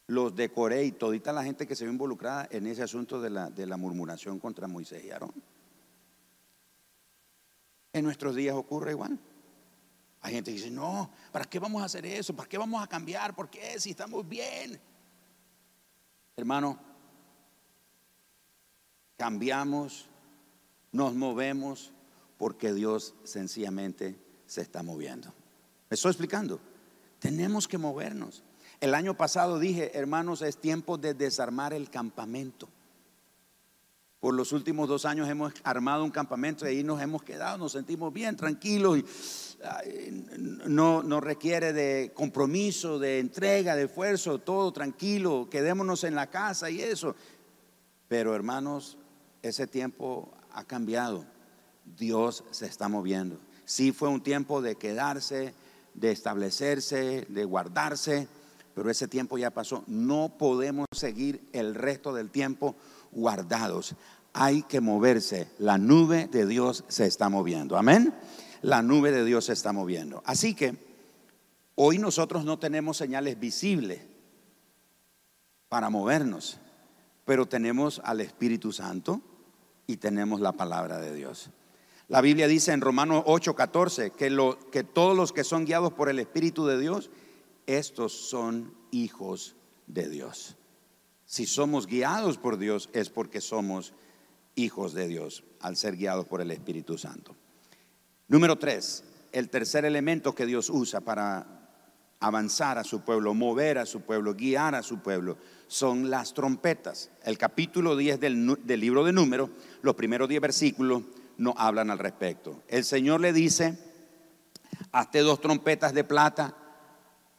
Los 0.08 0.36
de 0.36 0.52
Corea 0.52 0.82
y 0.82 0.92
todita 0.92 1.32
la 1.32 1.44
gente 1.44 1.68
que 1.68 1.76
se 1.76 1.86
ve 1.86 1.92
involucrada 1.92 2.48
en 2.52 2.66
ese 2.68 2.82
asunto 2.82 3.22
de 3.22 3.30
la, 3.30 3.50
de 3.50 3.68
la 3.68 3.78
murmuración 3.78 4.40
contra 4.40 4.68
Moisés 4.68 5.04
y 5.06 5.12
Aarón. 5.12 5.34
En 7.94 8.06
nuestros 8.06 8.36
días 8.36 8.56
ocurre 8.56 8.92
igual. 8.92 9.20
Hay 10.22 10.34
gente 10.34 10.52
que 10.52 10.58
dice, 10.58 10.72
no, 10.72 11.12
¿para 11.32 11.46
qué 11.46 11.60
vamos 11.60 11.82
a 11.82 11.86
hacer 11.86 12.06
eso? 12.06 12.36
¿Para 12.36 12.50
qué 12.50 12.58
vamos 12.58 12.84
a 12.84 12.88
cambiar? 12.88 13.36
¿Por 13.36 13.50
qué? 13.50 13.80
Si 13.80 13.92
estamos 13.92 14.28
bien. 14.28 14.80
Hermano, 16.36 16.80
cambiamos, 19.18 20.10
nos 20.92 21.14
movemos 21.14 21.94
porque 22.38 22.74
Dios 22.74 23.16
sencillamente 23.24 24.20
se 24.46 24.62
está 24.62 24.82
moviendo. 24.82 25.34
¿Me 25.90 25.96
estoy 25.96 26.12
explicando? 26.12 26.60
Tenemos 27.20 27.68
que 27.68 27.78
movernos. 27.78 28.44
El 28.80 28.94
año 28.94 29.18
pasado 29.18 29.60
dije, 29.60 29.98
hermanos, 29.98 30.42
es 30.42 30.58
tiempo 30.58 30.98
de 30.98 31.14
desarmar 31.14 31.74
el 31.74 31.90
campamento. 31.90 32.70
Por 34.20 34.34
los 34.34 34.52
últimos 34.52 34.88
dos 34.88 35.06
años 35.06 35.30
hemos 35.30 35.54
armado 35.64 36.04
un 36.04 36.12
campamento 36.12 36.66
y 36.66 36.70
ahí 36.70 36.84
nos 36.84 37.02
hemos 37.02 37.24
quedado, 37.24 37.58
nos 37.58 37.72
sentimos 37.72 38.14
bien, 38.14 38.36
tranquilos 38.36 39.00
y 39.00 39.06
no, 40.68 41.04
no 41.04 41.22
requiere 41.22 41.72
de 41.72 42.12
compromiso, 42.14 43.00
de 43.00 43.20
entrega, 43.20 43.76
de 43.76 43.84
esfuerzo, 43.84 44.40
todo 44.40 44.74
tranquilo, 44.74 45.48
quedémonos 45.50 46.04
en 46.04 46.16
la 46.16 46.28
casa 46.28 46.70
y 46.70 46.82
eso. 46.82 47.16
Pero 48.10 48.36
hermanos, 48.36 48.98
ese 49.42 49.68
tiempo 49.68 50.32
ha 50.52 50.66
cambiado. 50.66 51.26
Dios 51.98 52.44
se 52.52 52.66
está 52.66 52.90
moviendo. 52.90 53.40
Sí 53.64 53.94
fue 53.94 54.10
un 54.10 54.22
tiempo 54.22 54.62
de 54.62 54.76
quedarse, 54.76 55.54
de 55.94 56.12
establecerse, 56.12 57.26
de 57.28 57.46
guardarse, 57.46 58.28
pero 58.74 58.90
ese 58.90 59.08
tiempo 59.08 59.38
ya 59.38 59.52
pasó. 59.52 59.84
No 59.88 60.38
podemos 60.38 60.86
seguir 60.96 61.48
el 61.54 61.76
resto 61.76 62.14
del 62.14 62.30
tiempo 62.30 62.76
guardados. 63.12 63.96
Hay 64.34 64.64
que 64.64 64.80
moverse. 64.80 65.50
La 65.58 65.78
nube 65.78 66.28
de 66.28 66.46
Dios 66.46 66.86
se 66.88 67.06
está 67.06 67.30
moviendo. 67.30 67.78
Amén. 67.78 68.14
La 68.62 68.82
nube 68.82 69.12
de 69.12 69.26
Dios 69.26 69.46
se 69.46 69.54
está 69.54 69.74
moviendo. 69.74 70.22
Así 70.26 70.54
que 70.54 70.76
hoy 71.76 71.98
nosotros 71.98 72.46
no 72.46 72.60
tenemos 72.60 72.98
señales 72.98 73.40
visibles 73.40 74.02
para 75.68 75.90
movernos, 75.90 76.60
pero 77.26 77.48
tenemos 77.48 78.02
al 78.04 78.22
Espíritu 78.22 78.72
Santo 78.72 79.22
y 79.88 79.98
tenemos 79.98 80.40
la 80.42 80.54
palabra 80.54 81.00
de 81.00 81.14
Dios. 81.14 81.52
La 82.10 82.22
Biblia 82.22 82.48
dice 82.48 82.72
en 82.72 82.82
Romanos 82.82 83.24
8:14 83.28 84.12
que, 84.12 84.32
lo, 84.32 84.58
que 84.72 84.84
todos 84.84 85.16
los 85.16 85.32
que 85.32 85.44
son 85.44 85.66
guiados 85.66 85.94
por 85.94 86.10
el 86.10 86.18
Espíritu 86.18 86.66
de 86.66 86.80
Dios, 86.80 87.12
estos 87.68 88.14
son 88.14 88.74
hijos 88.90 89.56
de 89.86 90.10
Dios. 90.10 90.58
Si 91.26 91.46
somos 91.46 91.86
guiados 91.86 92.40
por 92.40 92.58
Dios 92.58 92.90
es 92.94 93.12
porque 93.12 93.42
somos 93.42 93.94
hijos 94.56 94.94
de 94.94 95.08
Dios 95.08 95.44
al 95.62 95.78
ser 95.78 95.98
guiados 95.98 96.26
por 96.26 96.42
el 96.42 96.50
Espíritu 96.50 96.98
Santo. 96.98 97.36
Número 98.28 98.58
tres, 98.58 99.04
el 99.32 99.50
tercer 99.50 99.86
elemento 99.86 100.34
que 100.34 100.48
Dios 100.48 100.72
usa 100.72 101.02
para 101.02 101.46
avanzar 102.20 102.80
a 102.80 102.84
su 102.84 103.02
pueblo, 103.02 103.36
mover 103.36 103.78
a 103.78 103.86
su 103.86 104.02
pueblo, 104.02 104.34
guiar 104.34 104.74
a 104.74 104.82
su 104.82 105.00
pueblo, 105.00 105.38
son 105.68 106.10
las 106.10 106.34
trompetas. 106.34 107.12
El 107.24 107.38
capítulo 107.38 107.96
10 107.96 108.20
del, 108.20 108.58
del 108.64 108.80
libro 108.80 109.04
de 109.04 109.14
Números, 109.14 109.52
los 109.84 109.94
primeros 109.94 110.28
10 110.28 110.42
versículos, 110.42 111.04
no 111.40 111.56
hablan 111.58 111.90
al 111.90 111.98
respecto. 111.98 112.62
El 112.68 112.84
Señor 112.84 113.22
le 113.22 113.34
dice, 113.34 113.80
hazte 114.92 115.20
dos 115.20 115.42
trompetas 115.42 115.94
de 115.94 116.04
plata. 116.04 116.54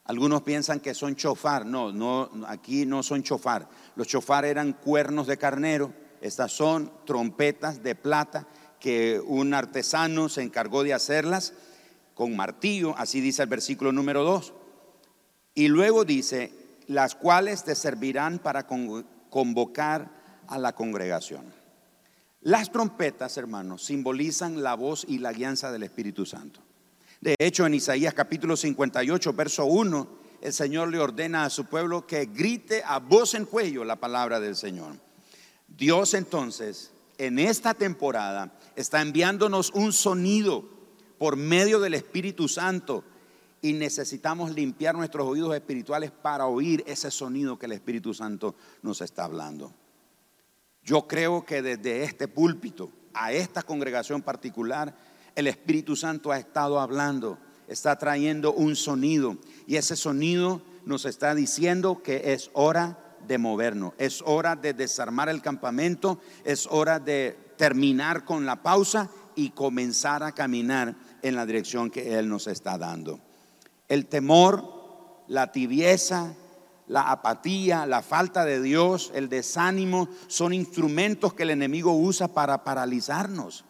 Algunos 0.07 0.42
piensan 0.42 0.80
que 0.80 0.95
son 0.95 1.14
chofar. 1.14 1.66
No, 1.66 1.92
no, 1.92 2.30
aquí 2.49 2.87
no 2.87 3.02
son 3.02 3.23
chofar. 3.23 3.69
Los 3.95 4.09
chofar 4.09 4.45
eran 4.45 4.73
cuernos 4.73 5.26
de 5.26 5.37
carnero. 5.37 5.92
Estas 6.21 6.50
son 6.50 6.90
trompetas 7.04 7.83
de 7.83 7.95
plata 7.95 8.47
que 8.80 9.21
un 9.25 9.52
artesano 9.52 10.28
se 10.28 10.42
encargó 10.42 10.83
de 10.83 10.95
hacerlas 10.95 11.52
con 12.14 12.35
martillo, 12.35 12.95
así 12.99 13.21
dice 13.21 13.42
el 13.42 13.49
versículo 13.49 13.92
número 13.92 14.25
2. 14.25 14.52
Y 15.54 15.69
luego 15.69 16.04
dice, 16.04 16.52
las 16.87 17.14
cuales 17.14 17.64
te 17.64 17.75
servirán 17.75 18.38
para 18.38 18.66
convocar 18.66 20.11
a 20.49 20.59
la 20.59 20.75
congregación. 20.75 21.59
Las 22.42 22.73
trompetas, 22.73 23.37
hermanos, 23.37 23.85
simbolizan 23.85 24.62
la 24.62 24.75
voz 24.75 25.04
y 25.06 25.18
la 25.18 25.32
guianza 25.32 25.70
del 25.70 25.82
Espíritu 25.82 26.25
Santo. 26.25 26.61
De 27.20 27.35
hecho, 27.38 27.66
en 27.66 27.75
Isaías 27.75 28.14
capítulo 28.14 28.56
58, 28.56 29.35
verso 29.35 29.66
1, 29.66 30.09
el 30.40 30.52
Señor 30.54 30.88
le 30.88 30.99
ordena 30.99 31.44
a 31.44 31.50
su 31.50 31.66
pueblo 31.66 32.06
que 32.06 32.25
grite 32.25 32.82
a 32.82 32.99
voz 32.99 33.35
en 33.35 33.44
cuello 33.44 33.85
la 33.85 33.97
palabra 33.97 34.40
del 34.40 34.56
Señor. 34.56 34.94
Dios 35.68 36.14
entonces, 36.14 36.92
en 37.18 37.38
esta 37.38 37.75
temporada, 37.75 38.59
está 38.75 39.02
enviándonos 39.02 39.70
un 39.75 39.92
sonido 39.92 40.64
por 41.18 41.37
medio 41.37 41.78
del 41.78 41.92
Espíritu 41.92 42.49
Santo 42.49 43.04
y 43.61 43.75
necesitamos 43.75 44.52
limpiar 44.52 44.94
nuestros 44.94 45.28
oídos 45.28 45.54
espirituales 45.54 46.11
para 46.11 46.47
oír 46.47 46.82
ese 46.87 47.11
sonido 47.11 47.59
que 47.59 47.66
el 47.66 47.73
Espíritu 47.73 48.14
Santo 48.14 48.54
nos 48.80 49.02
está 49.02 49.25
hablando. 49.25 49.75
Yo 50.84 51.06
creo 51.06 51.44
que 51.44 51.62
desde 51.62 52.04
este 52.04 52.28
púlpito 52.28 52.90
a 53.14 53.32
esta 53.32 53.62
congregación 53.62 54.22
particular, 54.22 54.94
el 55.34 55.46
Espíritu 55.46 55.96
Santo 55.96 56.32
ha 56.32 56.38
estado 56.38 56.80
hablando, 56.80 57.38
está 57.68 57.96
trayendo 57.96 58.52
un 58.52 58.76
sonido 58.76 59.37
y 59.66 59.76
ese 59.76 59.96
sonido 59.96 60.62
nos 60.84 61.04
está 61.04 61.34
diciendo 61.34 62.02
que 62.02 62.32
es 62.32 62.50
hora 62.52 62.99
de 63.26 63.38
movernos, 63.38 63.92
es 63.99 64.22
hora 64.25 64.56
de 64.56 64.72
desarmar 64.72 65.28
el 65.28 65.42
campamento, 65.42 66.20
es 66.44 66.66
hora 66.66 66.99
de 66.99 67.37
terminar 67.56 68.25
con 68.25 68.46
la 68.46 68.62
pausa 68.62 69.10
y 69.34 69.50
comenzar 69.50 70.22
a 70.22 70.32
caminar 70.32 70.96
en 71.22 71.37
la 71.37 71.46
dirección 71.46 71.90
que 71.90 72.18
Él 72.18 72.28
nos 72.28 72.46
está 72.46 72.78
dando. 72.78 73.20
El 73.88 74.06
temor, 74.06 75.22
la 75.28 75.52
tibieza, 75.52 76.34
la 76.90 77.02
apatía, 77.02 77.87
la 77.87 78.02
falta 78.02 78.44
de 78.44 78.61
Dios, 78.61 79.12
el 79.14 79.28
desánimo, 79.28 80.09
son 80.26 80.52
instrumentos 80.52 81.35
que 81.35 81.44
el 81.44 81.50
enemigo 81.50 81.92
usa 81.92 82.26
para 82.26 82.64
paralizarnos. 82.64 83.64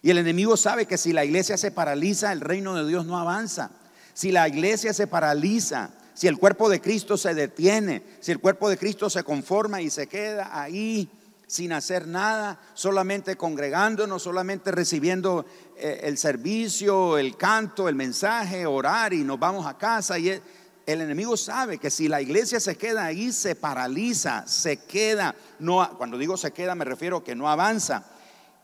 Y 0.00 0.08
el 0.08 0.16
enemigo 0.16 0.56
sabe 0.56 0.86
que 0.86 0.96
si 0.96 1.12
la 1.12 1.22
iglesia 1.22 1.58
se 1.58 1.70
paraliza, 1.70 2.32
el 2.32 2.40
reino 2.40 2.74
de 2.74 2.88
Dios 2.88 3.04
no 3.04 3.18
avanza. 3.18 3.72
Si 4.14 4.32
la 4.32 4.48
iglesia 4.48 4.94
se 4.94 5.06
paraliza, 5.06 5.90
si 6.14 6.28
el 6.28 6.38
cuerpo 6.38 6.70
de 6.70 6.80
Cristo 6.80 7.18
se 7.18 7.34
detiene, 7.34 8.02
si 8.20 8.32
el 8.32 8.38
cuerpo 8.38 8.70
de 8.70 8.78
Cristo 8.78 9.10
se 9.10 9.22
conforma 9.22 9.82
y 9.82 9.90
se 9.90 10.06
queda 10.06 10.58
ahí 10.58 11.10
sin 11.46 11.74
hacer 11.74 12.06
nada, 12.06 12.58
solamente 12.72 13.36
congregándonos, 13.36 14.22
solamente 14.22 14.72
recibiendo 14.72 15.44
eh, 15.76 16.00
el 16.04 16.16
servicio, 16.16 17.18
el 17.18 17.36
canto, 17.36 17.90
el 17.90 17.96
mensaje, 17.96 18.64
orar 18.64 19.12
y 19.12 19.24
nos 19.24 19.38
vamos 19.38 19.66
a 19.66 19.76
casa 19.76 20.18
y 20.18 20.40
el 20.86 21.00
enemigo 21.00 21.36
sabe 21.36 21.78
que 21.78 21.90
si 21.90 22.08
la 22.08 22.20
iglesia 22.20 22.60
se 22.60 22.76
queda 22.76 23.04
ahí, 23.04 23.32
se 23.32 23.54
paraliza, 23.54 24.46
se 24.46 24.78
queda. 24.78 25.34
No, 25.58 25.96
cuando 25.96 26.18
digo 26.18 26.36
se 26.36 26.52
queda, 26.52 26.74
me 26.74 26.84
refiero 26.84 27.22
que 27.22 27.34
no 27.34 27.48
avanza. 27.48 28.04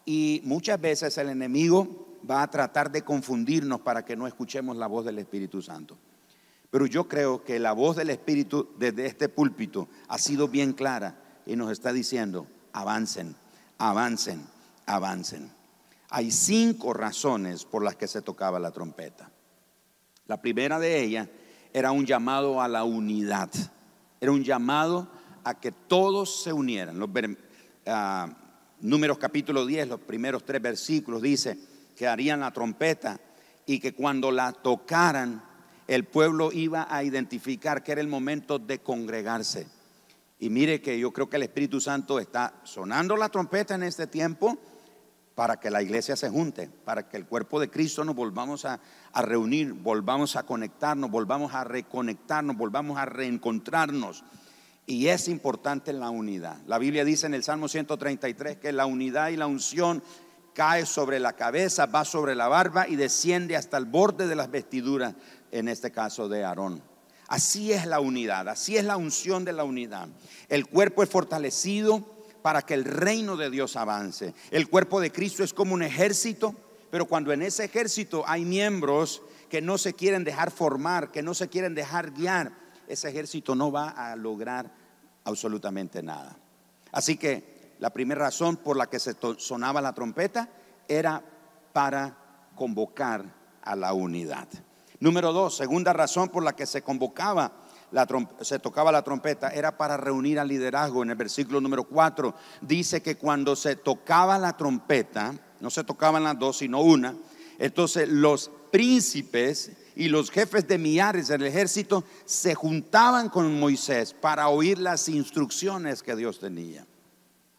Y 0.05 0.41
muchas 0.45 0.81
veces 0.81 1.17
el 1.19 1.29
enemigo 1.29 2.19
va 2.29 2.43
a 2.43 2.51
tratar 2.51 2.91
de 2.91 3.03
confundirnos 3.03 3.81
para 3.81 4.05
que 4.05 4.17
no 4.17 4.27
escuchemos 4.27 4.77
la 4.77 4.87
voz 4.87 5.05
del 5.05 5.19
Espíritu 5.19 5.63
Santo. 5.63 5.97
Pero 6.71 6.87
yo 6.87 7.09
creo 7.09 7.45
que 7.45 7.59
la 7.59 7.73
voz 7.73 7.97
del 7.97 8.11
Espíritu 8.11 8.71
desde 8.79 9.07
este 9.07 9.29
púlpito 9.29 9.89
ha 10.09 10.19
sido 10.19 10.49
bien 10.49 10.73
clara 10.73 11.17
y 11.47 11.57
nos 11.57 11.71
está 11.71 11.93
diciendo, 11.93 12.47
avancen, 12.73 13.35
avancen, 13.79 14.45
avancen. 14.87 15.51
Hay 16.11 16.31
cinco 16.31 16.93
razones 16.93 17.65
por 17.65 17.83
las 17.83 17.97
que 17.97 18.07
se 18.07 18.23
tocaba 18.23 18.59
la 18.59 18.71
trompeta. 18.71 19.31
La 20.27 20.41
primera 20.41 20.79
de 20.79 21.03
ellas 21.03 21.29
era 21.73 21.93
un 21.93 22.07
llamado 22.07 22.61
a 22.61 22.69
la 22.69 22.85
unidad, 22.85 23.51
era 24.21 24.33
un 24.33 24.43
llamado 24.43 25.09
a 25.45 25.55
que 25.55 25.73
todos 25.73 26.43
se 26.43 26.53
unieran. 26.53 26.99
Los, 26.99 27.11
ah, 27.87 28.29
números 28.81 29.19
capítulo 29.19 29.67
10, 29.67 29.89
los 29.89 30.01
primeros 30.01 30.45
tres 30.45 30.63
versículos, 30.63 31.23
dice 31.23 31.59
que 31.97 32.07
harían 32.07 32.41
la 32.41 32.53
trompeta 32.53 33.21
y 33.67 33.81
que 33.81 33.95
cuando 33.95 34.31
la 34.31 34.53
tocaran, 34.53 35.43
el 35.87 36.05
pueblo 36.05 36.53
iba 36.53 36.87
a 36.89 37.03
identificar 37.03 37.83
que 37.83 37.93
era 37.93 38.01
el 38.01 38.09
momento 38.09 38.59
de 38.59 38.79
congregarse. 38.81 39.67
Y 40.39 40.51
mire 40.51 40.81
que 40.81 40.99
yo 40.99 41.13
creo 41.13 41.29
que 41.29 41.37
el 41.37 41.43
Espíritu 41.43 41.81
Santo 41.81 42.21
está 42.21 42.55
sonando 42.63 43.17
la 43.17 43.29
trompeta 43.29 43.75
en 43.75 43.83
este 43.83 44.07
tiempo 44.07 44.59
para 45.39 45.61
que 45.61 45.71
la 45.71 45.81
iglesia 45.81 46.17
se 46.17 46.29
junte, 46.29 46.69
para 46.85 47.09
que 47.09 47.17
el 47.17 47.25
cuerpo 47.25 47.61
de 47.61 47.71
Cristo 47.71 48.05
nos 48.05 48.17
volvamos 48.17 48.65
a, 48.65 48.81
reunir, 49.15 49.73
volvamos 49.73 50.35
a 50.35 50.43
conectarnos, 50.43 51.13
volvamos 51.13 51.55
a 51.55 51.63
reconectarnos, 51.63 52.57
volvamos 52.57 52.99
a 52.99 53.05
reencontrarnos. 53.05 54.25
Y 54.85 55.07
es 55.07 55.29
importante 55.29 55.93
la 55.93 56.11
unidad. 56.11 56.57
La 56.67 56.79
Biblia 56.79 57.05
dice 57.05 57.27
en 57.27 57.35
el 57.35 57.45
Salmo 57.45 57.69
133 57.69 58.57
que 58.57 58.73
la 58.73 58.87
unidad 58.87 59.29
y 59.29 59.37
la 59.37 59.47
unción 59.47 60.03
cae 60.55 60.85
sobre 60.87 61.21
la 61.21 61.35
cabeza, 61.35 61.87
va 61.87 62.05
sobre 62.05 62.35
la 62.35 62.49
barba 62.49 62.89
y 62.89 62.97
desciende 62.97 63.55
hasta 63.55 63.77
el 63.77 63.85
borde 63.85 64.27
de 64.27 64.35
las 64.35 64.51
vestiduras, 64.51 65.15
en 65.53 65.69
este 65.69 65.93
caso 65.93 66.29
de 66.29 66.43
Aarón. 66.43 66.83
Así 67.29 67.73
es 67.73 67.87
la 67.87 68.01
unidad, 68.01 68.49
así 68.49 68.77
es 68.77 68.85
la 68.85 68.97
unción 68.97 69.45
de 69.45 69.53
la 69.53 69.63
unidad. 69.63 70.09
El 70.49 70.67
cuerpo 70.67 71.05
es 71.05 71.09
fortalecido 71.09 72.18
para 72.43 72.63
que 72.63 72.75
el 72.75 72.85
reino 72.85 73.37
de 73.37 73.51
Dios 73.51 73.77
avance. 73.77 74.35
El 74.51 74.69
cuerpo 74.69 75.01
de 75.01 75.13
Cristo 75.13 75.43
es 75.43 75.53
como 75.53 75.75
un 75.75 75.83
ejército, 75.83 76.55
pero 76.91 77.07
cuando 77.07 77.33
en 77.33 77.43
ese 77.43 77.65
ejército 77.65 78.25
hay 78.27 78.45
miembros 78.45 79.23
que 79.49 79.61
no 79.61 79.79
se 79.79 79.95
quieren 79.95 80.25
dejar 80.25 80.51
formar, 80.51 81.11
que 81.11 81.23
no 81.23 81.35
se 81.35 81.49
quieren 81.49 81.75
dejar 81.75 82.13
guiar, 82.13 82.53
ese 82.87 83.09
ejército 83.09 83.55
no 83.55 83.71
va 83.71 83.91
a 83.91 84.17
lograr 84.17 84.71
absolutamente 85.25 86.03
nada. 86.03 86.37
Así 86.93 87.17
que 87.17 87.75
la 87.79 87.91
primera 87.91 88.23
razón 88.23 88.57
por 88.57 88.77
la 88.77 88.89
que 88.89 88.99
se 88.99 89.15
sonaba 89.37 89.81
la 89.81 89.93
trompeta 89.93 90.49
era 90.89 91.23
para 91.73 92.17
convocar 92.55 93.25
a 93.63 93.77
la 93.77 93.93
unidad. 93.93 94.49
Número 95.01 95.33
dos, 95.33 95.57
segunda 95.57 95.93
razón 95.93 96.29
por 96.29 96.43
la 96.43 96.57
que 96.57 96.67
se 96.67 96.83
convocaba 96.83 97.53
se 98.41 98.59
tocaba 98.59 98.93
la 98.93 99.03
trompeta 99.03 99.49
era 99.49 99.77
para 99.77 99.97
reunir 99.97 100.39
al 100.39 100.49
liderazgo. 100.49 101.03
En 101.03 101.11
el 101.11 101.17
versículo 101.17 101.61
número 101.61 101.85
4 101.85 102.35
dice 102.61 103.03
que 103.03 103.17
cuando 103.17 103.57
se 103.57 103.77
tocaba 103.77 104.39
la 104.39 104.57
trompeta, 104.57 105.35
no 105.61 105.71
se 105.71 105.85
tocaban 105.85 106.25
las 106.25 106.39
dos, 106.39 106.59
sino 106.59 106.81
una, 106.81 107.15
entonces 107.59 108.09
los 108.09 108.51
príncipes 108.71 109.73
y 109.97 110.09
los 110.09 110.31
jefes 110.31 110.69
de 110.69 110.79
millares 110.79 111.29
del 111.29 111.43
ejército 111.43 112.05
se 112.25 112.55
juntaban 112.55 113.29
con 113.29 113.59
Moisés 113.59 114.15
para 114.15 114.49
oír 114.49 114.79
las 114.79 115.09
instrucciones 115.09 116.03
que 116.03 116.15
Dios 116.15 116.39
tenía. 116.39 116.87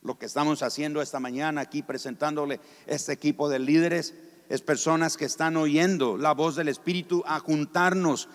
Lo 0.02 0.18
que 0.18 0.26
estamos 0.26 0.64
haciendo 0.64 1.02
esta 1.02 1.20
mañana 1.20 1.62
aquí 1.62 1.84
presentándole 1.84 2.62
este 2.88 3.12
equipo 3.12 3.50
de 3.50 3.60
líderes 3.60 4.14
es 4.48 4.62
personas 4.62 5.18
que 5.18 5.26
están 5.26 5.58
oyendo 5.58 6.18
la 6.18 6.34
voz 6.34 6.56
del 6.56 6.70
Espíritu 6.70 7.24
a 7.28 7.40
juntarnos 7.40 8.30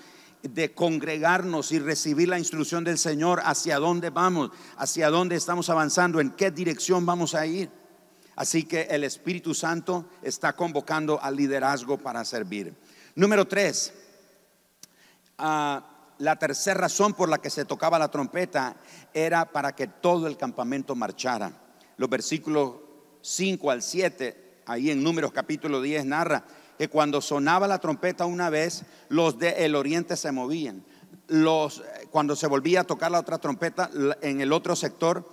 de 0.45 0.75
congregarnos 0.75 1.73
y 1.73 1.79
recibir 1.79 2.29
la 2.29 2.39
instrucción 2.39 2.85
del 2.85 2.99
Señor 2.99 3.41
hacia 3.45 3.79
dónde 3.79 4.11
vamos, 4.11 4.51
hacia 4.77 5.09
dónde 5.09 5.37
estamos 5.37 5.71
avanzando, 5.71 6.21
en 6.21 6.31
qué 6.31 6.51
dirección 6.51 7.07
vamos 7.07 7.35
a 7.35 7.47
ir. 7.47 7.71
Así 8.37 8.65
que 8.65 8.83
el 8.83 9.05
Espíritu 9.05 9.55
Santo 9.55 10.07
está 10.23 10.55
convocando 10.55 11.21
al 11.23 11.37
liderazgo 11.37 11.97
para 11.97 12.25
servir. 12.25 12.75
Número 13.15 13.47
tres, 13.47 13.95
ah, 15.39 16.13
la 16.19 16.37
tercera 16.37 16.81
razón 16.81 17.15
por 17.15 17.29
la 17.29 17.39
que 17.39 17.51
se 17.51 17.65
tocaba 17.65 17.99
la 17.99 18.11
trompeta 18.11 18.77
era 19.15 19.51
para 19.51 19.75
que 19.75 19.87
todo 19.87 20.27
el 20.27 20.37
campamento 20.37 20.95
marchara. 20.95 21.53
Los 21.97 22.11
versículos 22.11 22.75
5 23.23 23.71
al 23.71 23.83
7, 23.83 24.63
ahí 24.67 24.91
en 24.91 25.03
Números 25.03 25.33
capítulo 25.33 25.81
10 25.81 26.05
narra 26.05 26.45
que 26.79 26.89
cuando 26.89 27.21
sonaba 27.21 27.69
la 27.69 27.79
trompeta 27.79 28.27
una 28.27 28.51
vez, 28.51 28.85
los 29.09 29.39
del 29.39 29.75
oriente 29.75 30.17
se 30.17 30.33
movían. 30.33 30.85
Los, 31.29 31.83
cuando 32.11 32.37
se 32.37 32.47
volvía 32.47 32.81
a 32.81 32.85
tocar 32.85 33.11
la 33.11 33.21
otra 33.21 33.39
trompeta 33.39 33.91
en 34.21 34.41
el 34.41 34.53
otro 34.53 34.77
sector, 34.77 35.25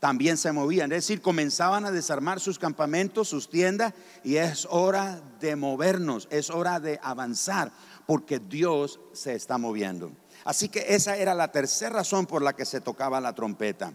también 0.00 0.36
se 0.36 0.50
movían. 0.50 0.90
Es 0.92 1.06
decir, 1.06 1.20
comenzaban 1.20 1.84
a 1.84 1.92
desarmar 1.92 2.40
sus 2.40 2.58
campamentos, 2.58 3.28
sus 3.28 3.48
tiendas, 3.48 3.92
y 4.24 4.36
es 4.36 4.66
hora 4.70 5.22
de 5.40 5.54
movernos, 5.56 6.26
es 6.30 6.50
hora 6.50 6.80
de 6.80 6.98
avanzar, 7.02 7.70
porque 8.06 8.38
Dios 8.40 8.98
se 9.12 9.34
está 9.34 9.58
moviendo. 9.58 10.10
Así 10.44 10.68
que 10.68 10.86
esa 10.88 11.16
era 11.16 11.34
la 11.34 11.52
tercera 11.52 11.96
razón 11.96 12.26
por 12.26 12.42
la 12.42 12.54
que 12.54 12.64
se 12.64 12.80
tocaba 12.80 13.20
la 13.20 13.34
trompeta. 13.34 13.92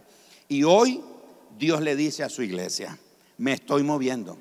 Y 0.48 0.62
hoy 0.62 1.02
Dios 1.58 1.80
le 1.82 1.96
dice 1.96 2.22
a 2.22 2.28
su 2.28 2.42
iglesia, 2.42 2.96
me 3.36 3.52
estoy 3.52 3.82
moviendo, 3.82 4.38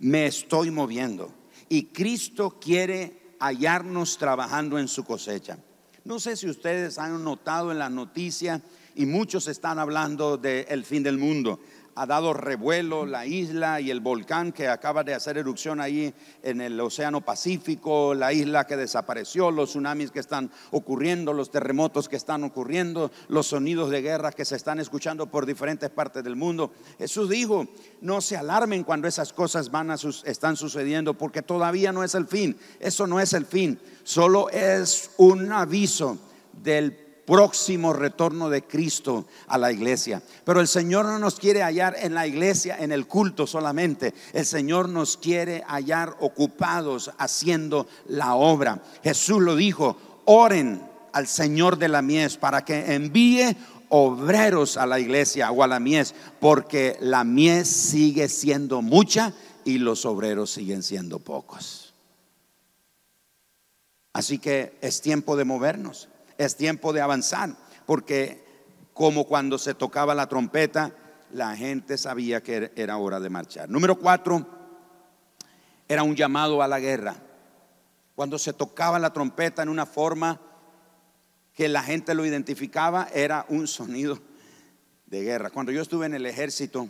me 0.00 0.26
estoy 0.26 0.70
moviendo. 0.70 1.32
Y 1.68 1.86
Cristo 1.86 2.58
quiere 2.60 3.34
hallarnos 3.40 4.18
trabajando 4.18 4.78
en 4.78 4.88
su 4.88 5.04
cosecha. 5.04 5.58
No 6.04 6.18
sé 6.18 6.36
si 6.36 6.48
ustedes 6.48 6.98
han 6.98 7.22
notado 7.22 7.70
en 7.70 7.78
la 7.78 7.90
noticia 7.90 8.62
y 8.94 9.06
muchos 9.06 9.46
están 9.46 9.78
hablando 9.78 10.36
del 10.36 10.84
fin 10.84 11.02
del 11.02 11.18
mundo 11.18 11.60
ha 11.98 12.06
dado 12.06 12.32
revuelo 12.32 13.06
la 13.06 13.26
isla 13.26 13.80
y 13.80 13.90
el 13.90 13.98
volcán 13.98 14.52
que 14.52 14.68
acaba 14.68 15.02
de 15.02 15.14
hacer 15.14 15.36
erupción 15.36 15.80
ahí 15.80 16.14
en 16.44 16.60
el 16.60 16.78
Océano 16.80 17.22
Pacífico, 17.22 18.14
la 18.14 18.32
isla 18.32 18.68
que 18.68 18.76
desapareció, 18.76 19.50
los 19.50 19.70
tsunamis 19.70 20.12
que 20.12 20.20
están 20.20 20.48
ocurriendo, 20.70 21.32
los 21.32 21.50
terremotos 21.50 22.08
que 22.08 22.14
están 22.14 22.44
ocurriendo, 22.44 23.10
los 23.26 23.48
sonidos 23.48 23.90
de 23.90 24.02
guerra 24.02 24.30
que 24.30 24.44
se 24.44 24.54
están 24.54 24.78
escuchando 24.78 25.26
por 25.26 25.44
diferentes 25.44 25.90
partes 25.90 26.22
del 26.22 26.36
mundo. 26.36 26.70
Jesús 26.98 27.28
dijo, 27.28 27.66
no 28.00 28.20
se 28.20 28.36
alarmen 28.36 28.84
cuando 28.84 29.08
esas 29.08 29.32
cosas 29.32 29.72
van 29.72 29.90
a 29.90 29.96
están 30.24 30.56
sucediendo 30.56 31.14
porque 31.14 31.42
todavía 31.42 31.92
no 31.92 32.04
es 32.04 32.14
el 32.14 32.28
fin. 32.28 32.56
Eso 32.78 33.08
no 33.08 33.18
es 33.18 33.32
el 33.32 33.44
fin, 33.44 33.76
solo 34.04 34.50
es 34.50 35.10
un 35.16 35.50
aviso 35.50 36.16
del 36.52 37.07
próximo 37.28 37.92
retorno 37.92 38.48
de 38.48 38.62
Cristo 38.62 39.26
a 39.48 39.58
la 39.58 39.70
iglesia. 39.70 40.22
Pero 40.46 40.62
el 40.62 40.66
Señor 40.66 41.04
no 41.04 41.18
nos 41.18 41.38
quiere 41.38 41.62
hallar 41.62 41.94
en 42.00 42.14
la 42.14 42.26
iglesia, 42.26 42.78
en 42.80 42.90
el 42.90 43.06
culto 43.06 43.46
solamente. 43.46 44.14
El 44.32 44.46
Señor 44.46 44.88
nos 44.88 45.18
quiere 45.18 45.62
hallar 45.66 46.16
ocupados 46.20 47.10
haciendo 47.18 47.86
la 48.06 48.34
obra. 48.34 48.82
Jesús 49.04 49.42
lo 49.42 49.56
dijo, 49.56 49.98
oren 50.24 50.82
al 51.12 51.26
Señor 51.26 51.76
de 51.76 51.88
la 51.88 52.00
mies 52.00 52.38
para 52.38 52.64
que 52.64 52.94
envíe 52.94 53.54
obreros 53.90 54.78
a 54.78 54.86
la 54.86 54.98
iglesia 54.98 55.50
o 55.50 55.62
a 55.62 55.66
la 55.66 55.80
mies, 55.80 56.14
porque 56.40 56.96
la 57.00 57.24
mies 57.24 57.68
sigue 57.68 58.30
siendo 58.30 58.80
mucha 58.80 59.34
y 59.66 59.76
los 59.76 60.06
obreros 60.06 60.50
siguen 60.50 60.82
siendo 60.82 61.18
pocos. 61.18 61.92
Así 64.14 64.38
que 64.38 64.78
es 64.80 65.02
tiempo 65.02 65.36
de 65.36 65.44
movernos 65.44 66.08
es 66.38 66.56
tiempo 66.56 66.92
de 66.92 67.00
avanzar, 67.00 67.50
porque 67.84 68.44
como 68.94 69.24
cuando 69.24 69.58
se 69.58 69.74
tocaba 69.74 70.14
la 70.14 70.28
trompeta, 70.28 70.92
la 71.32 71.54
gente 71.56 71.98
sabía 71.98 72.42
que 72.42 72.72
era 72.74 72.96
hora 72.96 73.20
de 73.20 73.28
marchar. 73.28 73.68
Número 73.68 73.98
cuatro, 73.98 74.46
era 75.88 76.02
un 76.02 76.16
llamado 76.16 76.62
a 76.62 76.68
la 76.68 76.80
guerra. 76.80 77.16
Cuando 78.14 78.38
se 78.38 78.52
tocaba 78.52 78.98
la 78.98 79.12
trompeta 79.12 79.62
en 79.62 79.68
una 79.68 79.86
forma 79.86 80.40
que 81.52 81.68
la 81.68 81.82
gente 81.82 82.14
lo 82.14 82.24
identificaba, 82.24 83.08
era 83.12 83.44
un 83.48 83.66
sonido 83.66 84.18
de 85.06 85.22
guerra. 85.22 85.50
Cuando 85.50 85.72
yo 85.72 85.82
estuve 85.82 86.06
en 86.06 86.14
el 86.14 86.26
ejército, 86.26 86.88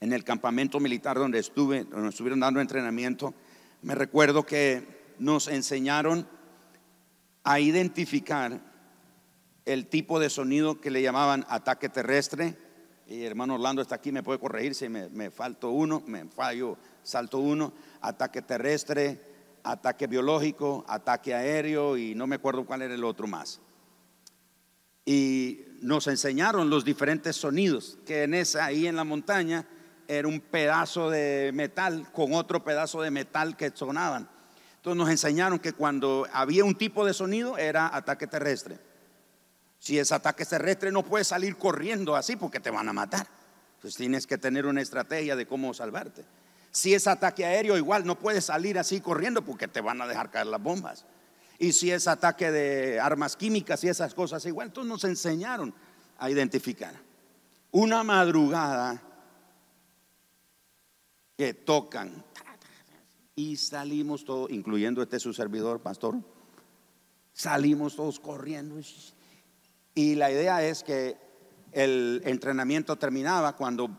en 0.00 0.12
el 0.12 0.24
campamento 0.24 0.80
militar 0.80 1.16
donde 1.16 1.38
estuve, 1.38 1.84
donde 1.84 2.08
estuvieron 2.08 2.40
dando 2.40 2.60
entrenamiento, 2.60 3.34
me 3.82 3.94
recuerdo 3.94 4.44
que 4.44 5.14
nos 5.18 5.46
enseñaron 5.48 6.26
a 7.44 7.60
identificar 7.60 8.60
el 9.64 9.86
tipo 9.86 10.18
de 10.18 10.30
sonido 10.30 10.80
que 10.80 10.90
le 10.90 11.02
llamaban 11.02 11.44
ataque 11.48 11.88
terrestre. 11.88 12.56
Y 13.06 13.24
hermano 13.24 13.54
Orlando 13.54 13.82
está 13.82 13.96
aquí, 13.96 14.12
me 14.12 14.22
puede 14.22 14.38
corregir 14.38 14.74
si 14.74 14.88
me, 14.88 15.08
me 15.08 15.30
falto 15.30 15.70
uno, 15.70 16.02
me 16.06 16.24
fallo, 16.26 16.78
salto 17.02 17.38
uno. 17.38 17.72
Ataque 18.00 18.42
terrestre, 18.42 19.20
ataque 19.64 20.06
biológico, 20.06 20.84
ataque 20.88 21.34
aéreo 21.34 21.96
y 21.96 22.14
no 22.14 22.26
me 22.26 22.36
acuerdo 22.36 22.64
cuál 22.64 22.82
era 22.82 22.94
el 22.94 23.04
otro 23.04 23.26
más. 23.26 23.60
Y 25.04 25.60
nos 25.80 26.06
enseñaron 26.06 26.70
los 26.70 26.84
diferentes 26.84 27.36
sonidos, 27.36 27.98
que 28.06 28.22
en 28.22 28.34
esa, 28.34 28.66
ahí 28.66 28.86
en 28.86 28.96
la 28.96 29.04
montaña, 29.04 29.66
era 30.06 30.28
un 30.28 30.40
pedazo 30.40 31.10
de 31.10 31.50
metal 31.54 32.10
con 32.12 32.34
otro 32.34 32.62
pedazo 32.62 33.02
de 33.02 33.10
metal 33.10 33.56
que 33.56 33.70
sonaban. 33.74 34.28
Entonces 34.82 34.98
nos 34.98 35.10
enseñaron 35.10 35.60
que 35.60 35.74
cuando 35.74 36.26
había 36.32 36.64
un 36.64 36.74
tipo 36.74 37.06
de 37.06 37.14
sonido 37.14 37.56
era 37.56 37.94
ataque 37.94 38.26
terrestre. 38.26 38.80
Si 39.78 39.96
es 39.96 40.10
ataque 40.10 40.44
terrestre 40.44 40.90
no 40.90 41.04
puedes 41.04 41.28
salir 41.28 41.56
corriendo 41.56 42.16
así 42.16 42.34
porque 42.34 42.58
te 42.58 42.68
van 42.68 42.88
a 42.88 42.92
matar. 42.92 43.28
Entonces 43.76 43.96
tienes 43.96 44.26
que 44.26 44.38
tener 44.38 44.66
una 44.66 44.80
estrategia 44.80 45.36
de 45.36 45.46
cómo 45.46 45.72
salvarte. 45.72 46.24
Si 46.72 46.94
es 46.94 47.06
ataque 47.06 47.44
aéreo 47.44 47.76
igual 47.76 48.04
no 48.04 48.18
puedes 48.18 48.46
salir 48.46 48.76
así 48.76 49.00
corriendo 49.00 49.42
porque 49.42 49.68
te 49.68 49.80
van 49.80 50.02
a 50.02 50.08
dejar 50.08 50.32
caer 50.32 50.46
las 50.46 50.60
bombas. 50.60 51.04
Y 51.60 51.70
si 51.70 51.92
es 51.92 52.08
ataque 52.08 52.50
de 52.50 52.98
armas 52.98 53.36
químicas 53.36 53.84
y 53.84 53.88
esas 53.88 54.14
cosas 54.14 54.44
igual, 54.46 54.66
entonces 54.66 54.88
nos 54.88 55.04
enseñaron 55.04 55.72
a 56.18 56.28
identificar. 56.28 56.94
Una 57.70 58.02
madrugada 58.02 59.00
que 61.36 61.54
tocan 61.54 62.24
y 63.34 63.56
salimos 63.56 64.24
todos, 64.24 64.50
incluyendo 64.50 65.02
este 65.02 65.18
su 65.18 65.32
servidor, 65.32 65.80
pastor, 65.80 66.16
salimos 67.32 67.96
todos 67.96 68.20
corriendo. 68.20 68.78
Y 69.94 70.14
la 70.14 70.30
idea 70.30 70.66
es 70.66 70.82
que 70.82 71.16
el 71.72 72.22
entrenamiento 72.24 72.96
terminaba 72.96 73.56
cuando 73.56 73.90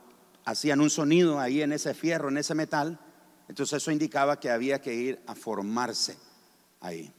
hacían 0.45 0.81
un 0.81 0.89
sonido 0.89 1.39
ahí 1.39 1.61
en 1.61 1.73
ese 1.73 1.93
fierro, 1.93 2.29
en 2.29 2.37
ese 2.37 2.55
metal. 2.55 2.99
Entonces 3.47 3.81
eso 3.81 3.91
indicaba 3.91 4.39
que 4.39 4.51
había 4.51 4.81
que 4.81 4.93
ir 4.93 5.21
a 5.25 5.35
formarse 5.35 6.17
ahí. 6.79 7.11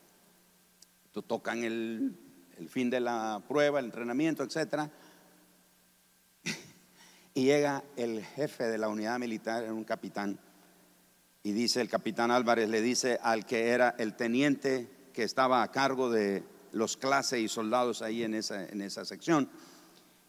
Entonces 1.07 1.29
tocan 1.29 1.65
el, 1.65 2.17
el 2.59 2.69
fin 2.69 2.91
de 2.91 3.01
la 3.01 3.43
prueba, 3.49 3.81
el 3.81 3.87
entrenamiento, 3.87 4.43
etc. 4.43 4.91
Y 7.37 7.47
llega 7.47 7.83
el 7.97 8.25
jefe 8.25 8.63
de 8.65 8.79
la 8.79 8.89
unidad 8.89 9.19
militar, 9.19 9.71
un 9.73 9.83
capitán, 9.83 10.39
y 11.45 11.53
dice 11.53 11.83
el 11.83 11.91
capitán 11.91 12.31
Álvarez, 12.31 12.71
le 12.71 12.81
dice 12.81 13.19
al 13.23 13.45
que 13.45 13.69
era 13.69 13.95
el 13.99 14.17
teniente 14.17 14.89
que 15.13 15.25
estaba 15.25 15.63
a 15.63 15.71
cargo 15.71 16.11
de 16.11 16.43
los 16.73 16.97
clases 16.97 17.39
y 17.41 17.49
soldados 17.49 18.01
ahí 18.01 18.25
en 18.25 18.35
esa, 18.35 18.65
en 18.65 18.81
esa 18.81 19.05
sección. 19.05 19.51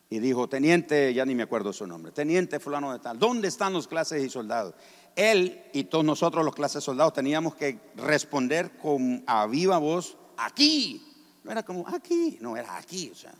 Y 0.10 0.20
dijo, 0.20 0.50
teniente, 0.50 1.14
ya 1.14 1.26
ni 1.26 1.34
me 1.34 1.44
acuerdo 1.44 1.72
su 1.72 1.88
nombre, 1.88 2.12
teniente 2.12 2.60
fulano 2.60 2.92
de 2.92 3.00
tal, 3.00 3.18
¿dónde 3.18 3.48
están 3.48 3.72
los 3.72 3.88
clases 3.88 4.24
y 4.24 4.30
soldados? 4.30 4.76
Él 5.16 5.64
y 5.72 5.86
todos 5.86 6.04
nosotros 6.04 6.44
los 6.44 6.54
clases 6.54 6.84
soldados 6.84 7.14
teníamos 7.14 7.56
que 7.56 7.80
responder 7.96 8.78
con 8.78 9.24
a 9.26 9.48
viva 9.48 9.78
voz, 9.78 10.18
aquí. 10.38 11.02
No 11.46 11.52
era 11.52 11.64
como 11.64 11.88
aquí, 11.88 12.38
no 12.42 12.58
era 12.58 12.76
aquí, 12.76 13.10
o 13.10 13.16
sea, 13.16 13.34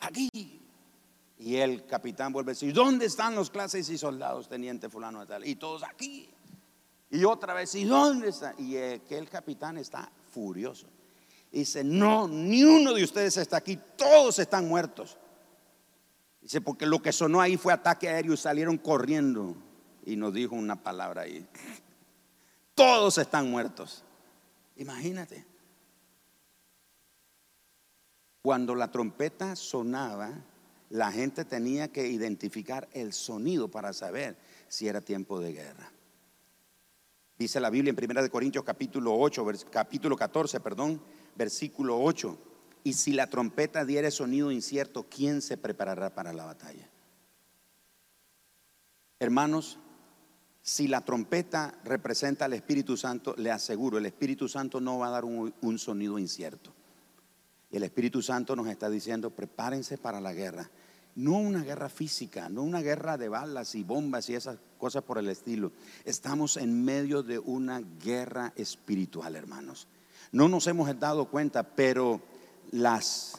aquí. 0.00 0.28
Y 1.38 1.56
el 1.56 1.86
capitán 1.86 2.32
vuelve 2.32 2.50
a 2.50 2.54
decir, 2.54 2.74
¿dónde 2.74 3.06
están 3.06 3.36
los 3.36 3.50
clases 3.50 3.88
y 3.88 3.96
soldados, 3.96 4.48
teniente 4.48 4.88
fulano 4.88 5.20
de 5.20 5.26
tal? 5.26 5.46
Y 5.46 5.54
todos 5.54 5.84
aquí. 5.84 6.28
Y 7.10 7.24
otra 7.24 7.54
vez, 7.54 7.74
¿y 7.74 7.84
dónde 7.84 8.28
está? 8.28 8.54
Y 8.56 8.76
aquel 8.76 9.28
capitán 9.28 9.78
está 9.78 10.10
furioso. 10.30 10.86
Dice, 11.50 11.82
no, 11.82 12.28
ni 12.28 12.62
uno 12.62 12.94
de 12.94 13.02
ustedes 13.02 13.36
está 13.36 13.56
aquí, 13.56 13.78
todos 13.96 14.38
están 14.38 14.68
muertos. 14.68 15.18
Dice, 16.40 16.60
porque 16.60 16.86
lo 16.86 17.02
que 17.02 17.12
sonó 17.12 17.40
ahí 17.40 17.56
fue 17.56 17.72
ataque 17.72 18.08
aéreo 18.08 18.34
y 18.34 18.36
salieron 18.36 18.78
corriendo. 18.78 19.56
Y 20.04 20.16
nos 20.16 20.32
dijo 20.32 20.54
una 20.54 20.82
palabra 20.82 21.22
ahí. 21.22 21.46
Todos 22.74 23.18
están 23.18 23.50
muertos. 23.50 24.04
Imagínate. 24.76 25.44
Cuando 28.40 28.74
la 28.74 28.90
trompeta 28.90 29.54
sonaba, 29.54 30.32
la 30.88 31.12
gente 31.12 31.44
tenía 31.44 31.88
que 31.88 32.08
identificar 32.08 32.88
el 32.92 33.12
sonido 33.12 33.68
para 33.68 33.92
saber 33.92 34.38
si 34.68 34.88
era 34.88 35.02
tiempo 35.02 35.38
de 35.40 35.52
guerra. 35.52 35.92
Dice 37.40 37.58
la 37.58 37.70
Biblia 37.70 37.94
en 37.96 38.10
1 38.18 38.30
Corintios 38.30 38.62
capítulo 38.64 39.14
8, 39.14 39.46
capítulo 39.70 40.14
14, 40.14 40.60
perdón, 40.60 41.00
versículo 41.36 41.98
8. 41.98 42.36
Y 42.84 42.92
si 42.92 43.14
la 43.14 43.28
trompeta 43.28 43.86
diere 43.86 44.10
sonido 44.10 44.52
incierto, 44.52 45.06
¿quién 45.08 45.40
se 45.40 45.56
preparará 45.56 46.14
para 46.14 46.34
la 46.34 46.44
batalla? 46.44 46.86
Hermanos, 49.18 49.78
si 50.60 50.86
la 50.86 51.00
trompeta 51.00 51.80
representa 51.82 52.44
al 52.44 52.52
Espíritu 52.52 52.98
Santo, 52.98 53.34
le 53.38 53.50
aseguro, 53.50 53.96
el 53.96 54.04
Espíritu 54.04 54.46
Santo 54.46 54.78
no 54.78 54.98
va 54.98 55.06
a 55.06 55.12
dar 55.12 55.24
un, 55.24 55.54
un 55.62 55.78
sonido 55.78 56.18
incierto. 56.18 56.74
El 57.70 57.84
Espíritu 57.84 58.20
Santo 58.20 58.54
nos 58.54 58.66
está 58.66 58.90
diciendo, 58.90 59.30
prepárense 59.30 59.96
para 59.96 60.20
la 60.20 60.34
guerra. 60.34 60.70
No 61.20 61.32
una 61.32 61.62
guerra 61.62 61.90
física, 61.90 62.48
no 62.48 62.62
una 62.62 62.80
guerra 62.80 63.18
de 63.18 63.28
balas 63.28 63.74
y 63.74 63.84
bombas 63.84 64.30
y 64.30 64.34
esas 64.34 64.56
cosas 64.78 65.02
por 65.02 65.18
el 65.18 65.28
estilo. 65.28 65.70
Estamos 66.06 66.56
en 66.56 66.82
medio 66.82 67.22
de 67.22 67.38
una 67.38 67.82
guerra 68.02 68.54
espiritual, 68.56 69.36
hermanos. 69.36 69.86
No 70.32 70.48
nos 70.48 70.66
hemos 70.66 70.98
dado 70.98 71.26
cuenta, 71.26 71.62
pero 71.62 72.22
las 72.70 73.38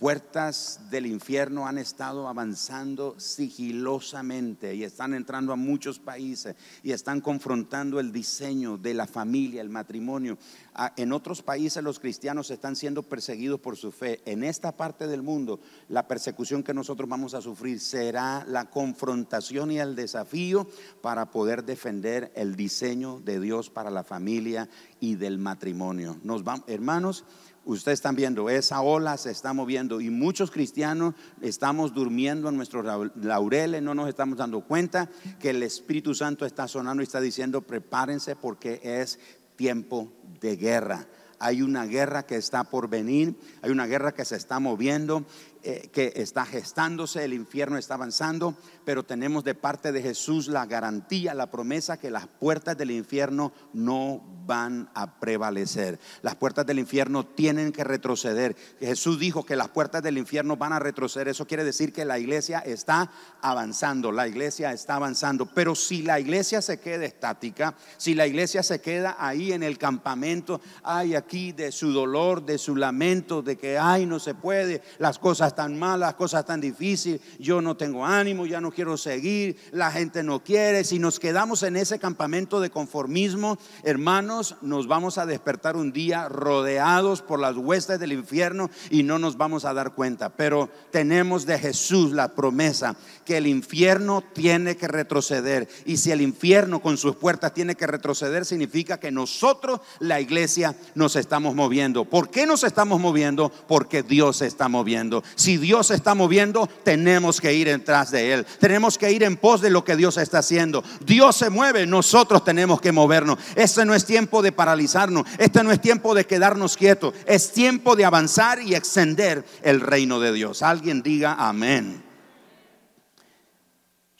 puertas 0.00 0.80
del 0.88 1.04
infierno 1.04 1.68
han 1.68 1.76
estado 1.76 2.26
avanzando 2.26 3.14
sigilosamente 3.18 4.74
y 4.74 4.82
están 4.82 5.12
entrando 5.12 5.52
a 5.52 5.56
muchos 5.56 5.98
países 5.98 6.56
y 6.82 6.92
están 6.92 7.20
confrontando 7.20 8.00
el 8.00 8.10
diseño 8.10 8.78
de 8.78 8.94
la 8.94 9.06
familia, 9.06 9.60
el 9.60 9.68
matrimonio. 9.68 10.38
Ah, 10.74 10.94
en 10.96 11.12
otros 11.12 11.42
países 11.42 11.84
los 11.84 12.00
cristianos 12.00 12.50
están 12.50 12.76
siendo 12.76 13.02
perseguidos 13.02 13.60
por 13.60 13.76
su 13.76 13.92
fe. 13.92 14.22
En 14.24 14.42
esta 14.42 14.72
parte 14.74 15.06
del 15.06 15.20
mundo, 15.20 15.60
la 15.90 16.08
persecución 16.08 16.62
que 16.62 16.72
nosotros 16.72 17.06
vamos 17.06 17.34
a 17.34 17.42
sufrir 17.42 17.78
será 17.78 18.46
la 18.48 18.70
confrontación 18.70 19.70
y 19.70 19.80
el 19.80 19.96
desafío 19.96 20.66
para 21.02 21.30
poder 21.30 21.62
defender 21.64 22.32
el 22.34 22.56
diseño 22.56 23.20
de 23.20 23.38
Dios 23.38 23.68
para 23.68 23.90
la 23.90 24.02
familia 24.02 24.70
y 24.98 25.16
del 25.16 25.36
matrimonio. 25.36 26.16
Nos 26.22 26.42
vamos, 26.42 26.64
hermanos, 26.68 27.26
Ustedes 27.64 27.98
están 27.98 28.16
viendo, 28.16 28.48
esa 28.48 28.80
ola 28.80 29.16
se 29.18 29.30
está 29.30 29.52
moviendo 29.52 30.00
y 30.00 30.08
muchos 30.08 30.50
cristianos 30.50 31.14
estamos 31.42 31.92
durmiendo 31.92 32.48
en 32.48 32.56
nuestros 32.56 32.84
laureles, 33.16 33.82
no 33.82 33.94
nos 33.94 34.08
estamos 34.08 34.38
dando 34.38 34.62
cuenta 34.62 35.10
que 35.38 35.50
el 35.50 35.62
Espíritu 35.62 36.14
Santo 36.14 36.46
está 36.46 36.66
sonando 36.66 37.02
y 37.02 37.04
está 37.04 37.20
diciendo, 37.20 37.60
prepárense 37.60 38.34
porque 38.34 38.80
es 38.82 39.18
tiempo 39.56 40.10
de 40.40 40.56
guerra. 40.56 41.06
Hay 41.38 41.62
una 41.62 41.84
guerra 41.84 42.24
que 42.24 42.36
está 42.36 42.64
por 42.64 42.88
venir, 42.88 43.34
hay 43.62 43.70
una 43.70 43.86
guerra 43.86 44.12
que 44.12 44.24
se 44.24 44.36
está 44.36 44.58
moviendo 44.58 45.24
eh, 45.62 45.90
que 45.92 46.12
está 46.16 46.46
gestándose, 46.46 47.24
el 47.24 47.34
infierno 47.34 47.76
está 47.76 47.94
avanzando, 47.94 48.54
pero 48.86 49.04
tenemos 49.04 49.44
de 49.44 49.54
parte 49.54 49.92
de 49.92 50.00
Jesús 50.00 50.48
la 50.48 50.64
garantía, 50.64 51.34
la 51.34 51.50
promesa 51.50 51.98
que 51.98 52.10
las 52.10 52.26
puertas 52.26 52.78
del 52.78 52.90
infierno 52.90 53.52
no 53.74 54.22
van 54.46 54.90
a 54.94 55.20
prevalecer. 55.20 56.00
Las 56.22 56.34
puertas 56.36 56.66
del 56.66 56.78
infierno 56.78 57.24
tienen 57.26 57.72
que 57.72 57.84
retroceder. 57.84 58.56
Jesús 58.80 59.20
dijo 59.20 59.44
que 59.44 59.54
las 59.54 59.68
puertas 59.68 60.02
del 60.02 60.18
infierno 60.18 60.56
van 60.56 60.72
a 60.72 60.78
retroceder. 60.78 61.28
Eso 61.28 61.46
quiere 61.46 61.62
decir 61.62 61.92
que 61.92 62.04
la 62.04 62.18
iglesia 62.18 62.58
está 62.60 63.10
avanzando, 63.42 64.10
la 64.10 64.26
iglesia 64.26 64.72
está 64.72 64.96
avanzando. 64.96 65.46
Pero 65.46 65.74
si 65.74 66.02
la 66.02 66.18
iglesia 66.18 66.62
se 66.62 66.80
queda 66.80 67.04
estática, 67.04 67.74
si 67.96 68.14
la 68.14 68.26
iglesia 68.26 68.62
se 68.62 68.80
queda 68.80 69.14
ahí 69.18 69.52
en 69.52 69.62
el 69.62 69.78
campamento, 69.78 70.60
hay 70.82 71.14
aquí 71.14 71.52
de 71.52 71.70
su 71.70 71.92
dolor, 71.92 72.44
de 72.44 72.58
su 72.58 72.74
lamento, 72.74 73.42
de 73.42 73.56
que, 73.56 73.78
ay, 73.78 74.06
no 74.06 74.18
se 74.18 74.34
puede, 74.34 74.82
las 74.98 75.18
cosas 75.18 75.49
tan 75.54 75.78
malas, 75.78 76.14
cosas 76.14 76.44
tan 76.44 76.60
difíciles, 76.60 77.20
yo 77.38 77.60
no 77.60 77.76
tengo 77.76 78.04
ánimo, 78.04 78.46
ya 78.46 78.60
no 78.60 78.70
quiero 78.70 78.96
seguir, 78.96 79.56
la 79.72 79.90
gente 79.90 80.22
no 80.22 80.42
quiere. 80.42 80.84
Si 80.84 80.98
nos 80.98 81.18
quedamos 81.18 81.62
en 81.62 81.76
ese 81.76 81.98
campamento 81.98 82.60
de 82.60 82.70
conformismo, 82.70 83.58
hermanos, 83.82 84.56
nos 84.62 84.86
vamos 84.86 85.18
a 85.18 85.26
despertar 85.26 85.76
un 85.76 85.92
día 85.92 86.28
rodeados 86.28 87.22
por 87.22 87.40
las 87.40 87.56
huestes 87.56 87.98
del 87.98 88.12
infierno 88.12 88.70
y 88.90 89.02
no 89.02 89.18
nos 89.18 89.36
vamos 89.36 89.64
a 89.64 89.74
dar 89.74 89.94
cuenta. 89.94 90.30
Pero 90.30 90.68
tenemos 90.90 91.46
de 91.46 91.58
Jesús 91.58 92.12
la 92.12 92.34
promesa 92.34 92.96
que 93.24 93.36
el 93.36 93.46
infierno 93.46 94.22
tiene 94.32 94.76
que 94.76 94.88
retroceder. 94.88 95.68
Y 95.84 95.96
si 95.96 96.10
el 96.10 96.20
infierno 96.20 96.80
con 96.80 96.96
sus 96.96 97.16
puertas 97.16 97.54
tiene 97.54 97.74
que 97.74 97.86
retroceder, 97.86 98.44
significa 98.44 98.98
que 98.98 99.10
nosotros, 99.10 99.80
la 99.98 100.20
iglesia, 100.20 100.76
nos 100.94 101.16
estamos 101.16 101.54
moviendo. 101.54 102.04
¿Por 102.04 102.30
qué 102.30 102.46
nos 102.46 102.64
estamos 102.64 103.00
moviendo? 103.00 103.50
Porque 103.68 104.02
Dios 104.02 104.38
se 104.38 104.46
está 104.46 104.68
moviendo. 104.68 105.22
Si 105.40 105.56
Dios 105.56 105.86
se 105.86 105.94
está 105.94 106.14
moviendo, 106.14 106.68
tenemos 106.82 107.40
que 107.40 107.54
ir 107.54 107.66
detrás 107.66 108.10
de 108.10 108.34
Él. 108.34 108.46
Tenemos 108.58 108.98
que 108.98 109.10
ir 109.10 109.22
en 109.22 109.38
pos 109.38 109.62
de 109.62 109.70
lo 109.70 109.82
que 109.86 109.96
Dios 109.96 110.18
está 110.18 110.40
haciendo. 110.40 110.84
Dios 111.06 111.34
se 111.34 111.48
mueve, 111.48 111.86
nosotros 111.86 112.44
tenemos 112.44 112.82
que 112.82 112.92
movernos. 112.92 113.38
Este 113.54 113.86
no 113.86 113.94
es 113.94 114.04
tiempo 114.04 114.42
de 114.42 114.52
paralizarnos. 114.52 115.24
Este 115.38 115.64
no 115.64 115.72
es 115.72 115.80
tiempo 115.80 116.14
de 116.14 116.26
quedarnos 116.26 116.76
quietos. 116.76 117.14
Es 117.24 117.52
tiempo 117.52 117.96
de 117.96 118.04
avanzar 118.04 118.60
y 118.60 118.74
extender 118.74 119.42
el 119.62 119.80
reino 119.80 120.20
de 120.20 120.34
Dios. 120.34 120.62
Alguien 120.62 121.00
diga 121.02 121.36
amén. 121.38 122.09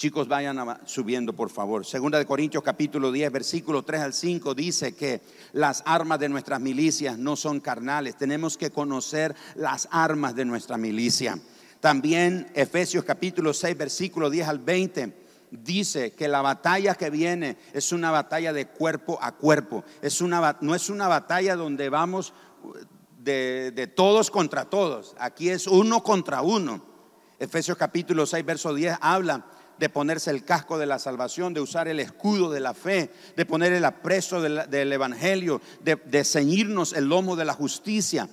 Chicos, 0.00 0.28
vayan 0.28 0.56
subiendo, 0.86 1.34
por 1.34 1.50
favor. 1.50 1.84
Segunda 1.84 2.16
de 2.16 2.24
Corintios 2.24 2.62
capítulo 2.62 3.12
10, 3.12 3.30
versículo 3.32 3.82
3 3.82 4.00
al 4.00 4.14
5 4.14 4.54
dice 4.54 4.94
que 4.94 5.20
las 5.52 5.82
armas 5.84 6.18
de 6.18 6.30
nuestras 6.30 6.58
milicias 6.58 7.18
no 7.18 7.36
son 7.36 7.60
carnales. 7.60 8.16
Tenemos 8.16 8.56
que 8.56 8.70
conocer 8.70 9.36
las 9.56 9.88
armas 9.90 10.34
de 10.34 10.46
nuestra 10.46 10.78
milicia. 10.78 11.38
También 11.80 12.50
Efesios 12.54 13.04
capítulo 13.04 13.52
6, 13.52 13.76
versículo 13.76 14.30
10 14.30 14.48
al 14.48 14.58
20 14.60 15.12
dice 15.50 16.12
que 16.12 16.28
la 16.28 16.40
batalla 16.40 16.94
que 16.94 17.10
viene 17.10 17.58
es 17.74 17.92
una 17.92 18.10
batalla 18.10 18.54
de 18.54 18.68
cuerpo 18.68 19.18
a 19.20 19.32
cuerpo. 19.32 19.84
Es 20.00 20.22
una, 20.22 20.56
no 20.62 20.74
es 20.74 20.88
una 20.88 21.08
batalla 21.08 21.56
donde 21.56 21.90
vamos 21.90 22.32
de, 23.18 23.70
de 23.72 23.86
todos 23.86 24.30
contra 24.30 24.64
todos. 24.64 25.14
Aquí 25.18 25.50
es 25.50 25.66
uno 25.66 26.02
contra 26.02 26.40
uno. 26.40 26.88
Efesios 27.38 27.76
capítulo 27.76 28.24
6, 28.24 28.46
verso 28.46 28.72
10 28.72 28.96
habla 29.02 29.44
de 29.80 29.88
ponerse 29.88 30.30
el 30.30 30.44
casco 30.44 30.76
de 30.76 30.84
la 30.84 30.98
salvación, 30.98 31.54
de 31.54 31.62
usar 31.62 31.88
el 31.88 32.00
escudo 32.00 32.50
de 32.50 32.60
la 32.60 32.74
fe, 32.74 33.10
de 33.34 33.46
poner 33.46 33.72
el 33.72 33.86
apreso 33.86 34.42
del, 34.42 34.92
evangelio, 34.92 35.62
de, 35.82 35.96
de 35.96 36.22
ceñirnos 36.22 36.92
el 36.92 37.06
lomo 37.06 37.34
de 37.34 37.46
la 37.46 37.54
justicia. 37.54 38.28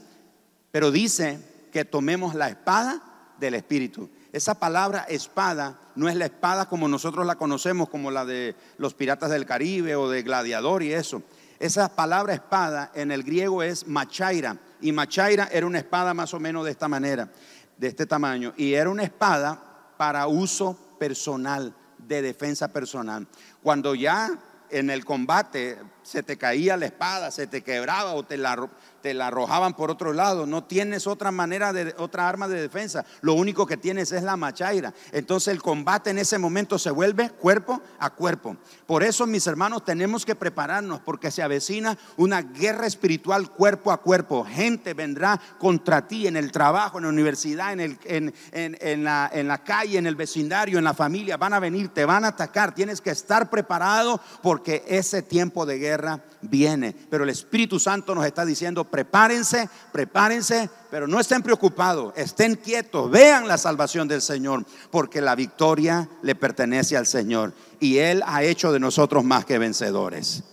Pero 0.71 0.91
dice 0.91 1.39
que 1.71 1.85
tomemos 1.85 2.35
la 2.35 2.49
espada 2.49 3.01
del 3.39 3.53
Espíritu. 3.53 4.09
Esa 4.33 4.55
palabra 4.55 5.05
espada 5.07 5.79
no 5.95 6.09
es 6.09 6.17
la 6.17 6.25
espada 6.25 6.67
como 6.67 6.89
nosotros 6.89 7.25
la 7.25 7.35
conocemos, 7.35 7.87
como 7.87 8.11
la 8.11 8.25
de 8.25 8.53
los 8.77 8.93
piratas 8.93 9.29
del 9.29 9.45
Caribe 9.45 9.95
o 9.95 10.09
de 10.09 10.23
gladiador 10.23 10.83
y 10.83 10.91
eso. 10.91 11.23
Esa 11.59 11.95
palabra 11.95 12.33
espada 12.33 12.91
en 12.93 13.09
el 13.09 13.23
griego 13.23 13.63
es 13.63 13.87
machaira. 13.87 14.57
Y 14.81 14.91
machaira 14.91 15.47
era 15.49 15.65
una 15.65 15.79
espada 15.79 16.13
más 16.13 16.33
o 16.33 16.41
menos 16.41 16.65
de 16.65 16.71
esta 16.71 16.89
manera, 16.89 17.29
de 17.77 17.87
este 17.87 18.05
tamaño. 18.05 18.53
Y 18.57 18.73
era 18.73 18.89
una 18.89 19.03
espada 19.03 19.63
para 19.95 20.27
uso 20.27 20.77
personal, 20.97 21.73
de 21.97 22.21
defensa 22.21 22.67
personal. 22.67 23.27
Cuando 23.61 23.95
ya 23.95 24.37
en 24.69 24.89
el 24.89 25.05
combate 25.05 25.77
se 26.07 26.23
te 26.23 26.37
caía 26.37 26.77
la 26.77 26.85
espada, 26.85 27.31
se 27.31 27.47
te 27.47 27.63
quebraba 27.63 28.13
o 28.13 28.23
te 28.23 28.37
la 28.37 28.55
te 29.01 29.13
la 29.13 29.27
arrojaban 29.27 29.73
por 29.73 29.91
otro 29.91 30.13
lado. 30.13 30.45
No 30.45 30.63
tienes 30.63 31.07
otra 31.07 31.31
manera 31.31 31.73
de 31.73 31.93
otra 31.97 32.27
arma 32.27 32.47
de 32.47 32.61
defensa. 32.61 33.05
Lo 33.21 33.33
único 33.33 33.65
que 33.65 33.77
tienes 33.77 34.11
es 34.11 34.23
la 34.23 34.37
machaira. 34.37 34.93
Entonces 35.11 35.53
el 35.53 35.61
combate 35.61 36.09
en 36.09 36.17
ese 36.17 36.37
momento 36.37 36.79
se 36.79 36.91
vuelve 36.91 37.29
cuerpo 37.29 37.81
a 37.99 38.09
cuerpo. 38.09 38.57
Por 38.85 39.03
eso, 39.03 39.25
mis 39.25 39.47
hermanos, 39.47 39.85
tenemos 39.85 40.25
que 40.25 40.35
prepararnos 40.35 40.99
porque 41.01 41.31
se 41.31 41.43
avecina 41.43 41.97
una 42.17 42.41
guerra 42.41 42.87
espiritual 42.87 43.51
cuerpo 43.51 43.91
a 43.91 44.01
cuerpo. 44.01 44.45
Gente 44.45 44.93
vendrá 44.93 45.39
contra 45.59 46.07
ti 46.07 46.27
en 46.27 46.35
el 46.35 46.51
trabajo, 46.51 46.97
en 46.97 47.03
la 47.03 47.09
universidad, 47.09 47.73
en, 47.73 47.79
el, 47.79 48.33
en, 48.51 49.03
la, 49.03 49.29
en 49.31 49.47
la 49.47 49.63
calle, 49.63 49.97
en 49.97 50.07
el 50.07 50.15
vecindario, 50.15 50.77
en 50.77 50.83
la 50.83 50.93
familia. 50.93 51.37
Van 51.37 51.53
a 51.53 51.59
venir, 51.59 51.89
te 51.89 52.05
van 52.05 52.25
a 52.25 52.29
atacar. 52.29 52.73
Tienes 52.73 53.01
que 53.01 53.11
estar 53.11 53.49
preparado 53.49 54.19
porque 54.41 54.83
ese 54.87 55.21
tiempo 55.21 55.65
de 55.65 55.77
guerra 55.77 55.96
viene. 56.41 56.95
Pero 57.09 57.23
el 57.23 57.29
Espíritu 57.29 57.79
Santo 57.79 58.15
nos 58.15 58.25
está 58.25 58.45
diciendo, 58.45 58.85
prepárense, 58.85 59.69
prepárense, 59.91 60.69
pero 60.89 61.07
no 61.07 61.19
estén 61.19 61.41
preocupados, 61.41 62.13
estén 62.15 62.55
quietos, 62.55 63.09
vean 63.09 63.47
la 63.47 63.57
salvación 63.57 64.07
del 64.07 64.21
Señor, 64.21 64.65
porque 64.91 65.21
la 65.21 65.35
victoria 65.35 66.09
le 66.21 66.35
pertenece 66.35 66.97
al 66.97 67.07
Señor 67.07 67.53
y 67.79 67.97
Él 67.97 68.23
ha 68.25 68.43
hecho 68.43 68.71
de 68.71 68.79
nosotros 68.79 69.23
más 69.23 69.45
que 69.45 69.57
vencedores. 69.57 70.43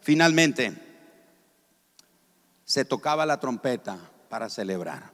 Finalmente, 0.00 0.72
se 2.64 2.84
tocaba 2.84 3.26
la 3.26 3.40
trompeta 3.40 3.98
para 4.28 4.48
celebrar. 4.48 5.10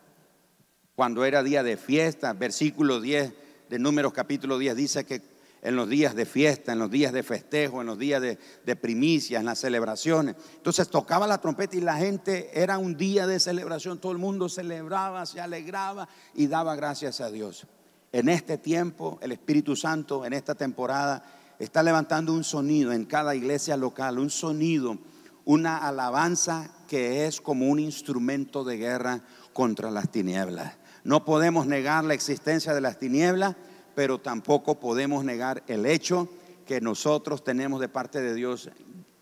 Cuando 0.95 1.25
era 1.25 1.43
día 1.43 1.63
de 1.63 1.77
fiesta, 1.77 2.33
versículo 2.33 3.01
10 3.01 3.33
de 3.69 3.79
Números 3.79 4.13
capítulo 4.13 4.59
10 4.59 4.77
dice 4.77 5.05
que 5.05 5.36
en 5.67 5.75
los 5.75 5.89
días 5.89 6.15
de 6.15 6.27
fiesta, 6.27 6.73
en 6.73 6.79
los 6.79 6.93
días 6.93 7.13
de 7.13 7.25
festejo, 7.25 7.81
en 7.81 7.89
los 7.89 7.99
días 7.99 8.23
de, 8.23 8.77
primicias, 8.77 9.41
en 9.41 9.47
las 9.47 9.59
celebraciones. 9.59 10.37
Entonces 10.55 10.89
tocaba 10.89 11.27
la 11.27 11.39
trompeta 11.39 11.77
y 11.77 11.81
la 11.81 11.97
gente 11.97 12.51
era 12.55 12.79
un 12.79 12.97
día 12.97 13.27
de 13.27 13.41
celebración, 13.41 13.99
todo 13.99 14.13
el 14.13 14.19
mundo 14.19 14.49
celebraba, 14.49 15.27
se 15.27 15.41
alegraba 15.41 16.09
y 16.35 16.47
daba 16.47 16.77
gracias 16.77 17.21
a 17.21 17.33
Dios. 17.33 17.67
En 18.13 18.29
este 18.29 18.59
tiempo, 18.59 19.19
el 19.21 19.33
Espíritu 19.33 19.75
Santo, 19.75 20.25
en 20.25 20.35
esta 20.35 20.55
temporada, 20.55 21.25
está 21.59 21.83
levantando 21.83 22.33
un 22.33 22.45
sonido 22.45 22.93
en 22.93 23.05
cada 23.05 23.35
iglesia 23.35 23.77
local, 23.77 24.21
un 24.21 24.31
sonido, 24.31 24.97
una 25.45 25.79
alabanza 25.79 26.71
que 26.87 27.27
es 27.27 27.41
como 27.41 27.67
un 27.67 27.81
instrumento 27.81 28.63
de 28.63 28.77
guerra 28.77 29.21
contra 29.53 29.91
las 29.91 30.13
tinieblas. 30.13 30.75
No 31.03 31.25
podemos 31.25 31.67
negar 31.67 32.05
la 32.05 32.15
existencia 32.15 32.73
de 32.73 32.81
las 32.81 33.01
tinieblas, 33.01 33.57
pero 33.97 34.19
tampoco 34.19 34.79
podemos 34.79 35.25
negar 35.25 35.65
el 35.69 35.87
hecho 35.87 36.29
que 36.67 36.83
nosotros 36.83 37.43
tenemos 37.43 37.81
de 37.81 37.89
parte 37.89 38.21
de 38.21 38.35
Dios 38.35 38.69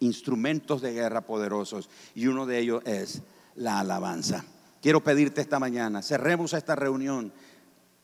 instrumentos 0.01 0.83
de 0.83 0.93
guerra 0.93 1.21
poderosos 1.21 1.89
y 2.17 2.27
uno 2.27 2.45
de 2.45 2.59
ellos 2.59 2.83
es 2.85 3.23
la 3.55 3.79
alabanza. 3.79 4.45
Quiero 4.83 5.03
pedirte 5.03 5.41
esta 5.41 5.61
mañana, 5.61 6.03
cerremos 6.03 6.53
esta 6.55 6.75
reunión 6.75 7.33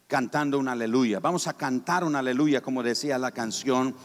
cantando 0.07 0.61
una 0.61 0.73
aleluya. 0.73 1.19
Vamos 1.19 1.49
a 1.49 1.55
cantar 1.55 2.05
una 2.05 2.21
aleluya, 2.21 2.61
como 2.61 2.85
decía 2.85 3.19
la 3.19 3.33
canción, 3.33 3.97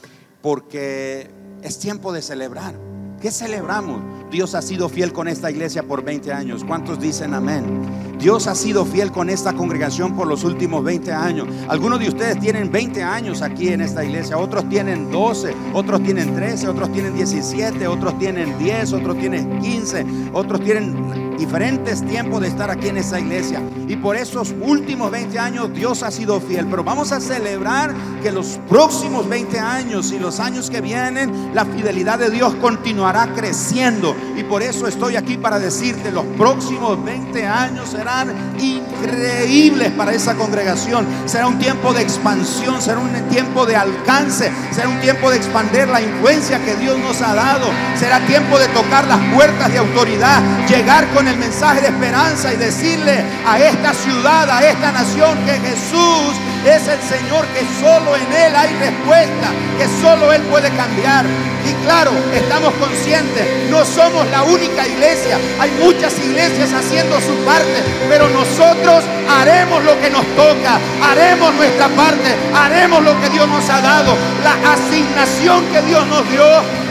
porque 0.41 1.29
es 1.61 1.77
tiempo 1.77 2.11
de 2.13 2.23
celebrar. 2.23 2.75
¿Qué 3.21 3.29
celebramos? 3.29 4.01
Dios 4.31 4.55
ha 4.55 4.63
sido 4.63 4.89
fiel 4.89 5.13
con 5.13 5.27
esta 5.27 5.51
iglesia 5.51 5.83
por 5.83 6.03
20 6.03 6.33
años. 6.33 6.63
¿Cuántos 6.63 6.99
dicen 6.99 7.35
amén? 7.35 8.04
Dios 8.19 8.47
ha 8.47 8.55
sido 8.55 8.85
fiel 8.85 9.11
con 9.11 9.29
esta 9.29 9.53
congregación 9.53 10.15
por 10.15 10.27
los 10.27 10.43
últimos 10.43 10.83
20 10.83 11.11
años. 11.11 11.47
Algunos 11.67 11.99
de 11.99 12.09
ustedes 12.09 12.39
tienen 12.39 12.71
20 12.71 13.03
años 13.03 13.41
aquí 13.41 13.69
en 13.69 13.81
esta 13.81 14.03
iglesia, 14.03 14.37
otros 14.37 14.67
tienen 14.69 15.11
12, 15.11 15.53
otros 15.73 16.01
tienen 16.03 16.33
13, 16.35 16.67
otros 16.67 16.91
tienen 16.91 17.15
17, 17.15 17.87
otros 17.87 18.17
tienen 18.17 18.57
10, 18.57 18.93
otros 18.93 19.17
tienen 19.17 19.59
15, 19.59 20.05
otros 20.33 20.61
tienen 20.61 21.24
diferentes 21.37 22.05
tiempos 22.05 22.41
de 22.41 22.47
estar 22.47 22.69
aquí 22.69 22.89
en 22.89 22.97
esta 22.97 23.19
iglesia. 23.19 23.61
Y 23.87 23.95
por 23.97 24.15
esos 24.15 24.53
últimos 24.61 25.11
20 25.11 25.37
años 25.37 25.73
Dios 25.73 26.03
ha 26.03 26.11
sido 26.11 26.39
fiel. 26.39 26.67
Pero 26.69 26.83
vamos 26.83 27.11
a 27.11 27.19
celebrar 27.19 27.93
que 28.21 28.31
los 28.31 28.59
próximos 28.69 29.27
20 29.27 29.59
años 29.59 30.11
y 30.11 30.19
los 30.19 30.39
años 30.39 30.69
que 30.69 30.81
vienen, 30.81 31.51
la 31.53 31.65
fidelidad 31.65 32.19
de 32.19 32.29
Dios 32.29 32.55
continuará 32.55 33.33
creciendo. 33.33 34.15
Y 34.35 34.43
por 34.43 34.63
eso 34.63 34.87
estoy 34.87 35.15
aquí 35.15 35.37
para 35.37 35.59
decirte, 35.59 36.11
los 36.11 36.25
próximos 36.37 37.03
20 37.03 37.45
años 37.45 37.89
serán 37.89 38.33
increíbles 38.59 39.91
para 39.91 40.13
esa 40.13 40.35
congregación. 40.35 41.05
Será 41.25 41.47
un 41.47 41.59
tiempo 41.59 41.93
de 41.93 42.01
expansión, 42.01 42.81
será 42.81 42.99
un 42.99 43.11
tiempo 43.29 43.65
de 43.65 43.75
alcance, 43.75 44.51
será 44.71 44.89
un 44.89 44.99
tiempo 45.01 45.29
de 45.29 45.37
expandir 45.37 45.87
la 45.87 46.01
influencia 46.01 46.63
que 46.63 46.75
Dios 46.75 46.97
nos 46.99 47.21
ha 47.21 47.33
dado. 47.35 47.67
Será 47.95 48.19
tiempo 48.25 48.57
de 48.57 48.67
tocar 48.69 49.07
las 49.07 49.19
puertas 49.33 49.71
de 49.71 49.77
autoridad, 49.77 50.41
llegar 50.67 51.07
con 51.13 51.24
el 51.27 51.37
mensaje 51.37 51.81
de 51.81 51.87
esperanza 51.87 52.53
y 52.53 52.57
decirle 52.57 53.23
a 53.45 53.59
esta 53.59 53.93
ciudad, 53.93 54.49
a 54.49 54.67
esta 54.67 54.91
nación 54.91 55.37
que 55.45 55.53
Jesús 55.59 56.35
es 56.65 56.87
el 56.87 57.01
Señor, 57.01 57.45
que 57.47 57.61
solo 57.79 58.15
en 58.15 58.33
Él 58.33 58.55
hay 58.55 58.73
respuesta, 58.73 59.47
que 59.77 59.87
solo 60.01 60.31
Él 60.33 60.41
puede 60.43 60.69
cambiar. 60.71 61.25
Y 61.65 61.73
claro, 61.85 62.11
estamos 62.33 62.73
conscientes, 62.75 63.69
no 63.69 63.85
somos 63.85 64.27
la 64.29 64.43
única 64.43 64.87
iglesia, 64.87 65.37
hay 65.59 65.71
muchas 65.83 66.17
iglesias 66.19 66.73
haciendo 66.73 67.19
su 67.21 67.35
parte, 67.45 67.83
pero 68.09 68.29
nosotros 68.29 69.03
haremos 69.29 69.83
lo 69.83 69.99
que 69.99 70.09
nos 70.09 70.25
toca, 70.35 70.79
haremos 71.03 71.53
nuestra 71.55 71.87
parte, 71.89 72.35
haremos 72.55 73.03
lo 73.03 73.19
que 73.21 73.29
Dios 73.29 73.47
nos 73.47 73.67
ha 73.69 73.81
dado, 73.81 74.15
la 74.43 74.73
asignación 74.73 75.65
que 75.71 75.81
Dios 75.83 76.05
nos 76.07 76.29
dio, 76.29 76.45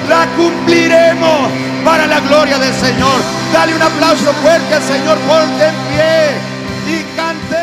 la 0.08 0.26
cumpliremos 0.36 1.73
para 1.84 2.06
la 2.06 2.20
gloria 2.20 2.58
del 2.58 2.74
Señor. 2.74 3.20
Dale 3.52 3.74
un 3.74 3.82
aplauso 3.82 4.32
fuerte 4.42 4.74
al 4.74 4.82
Señor, 4.82 5.18
ponte 5.18 5.66
en 5.66 5.74
pie 5.88 6.98
y 6.98 7.16
cante. 7.16 7.53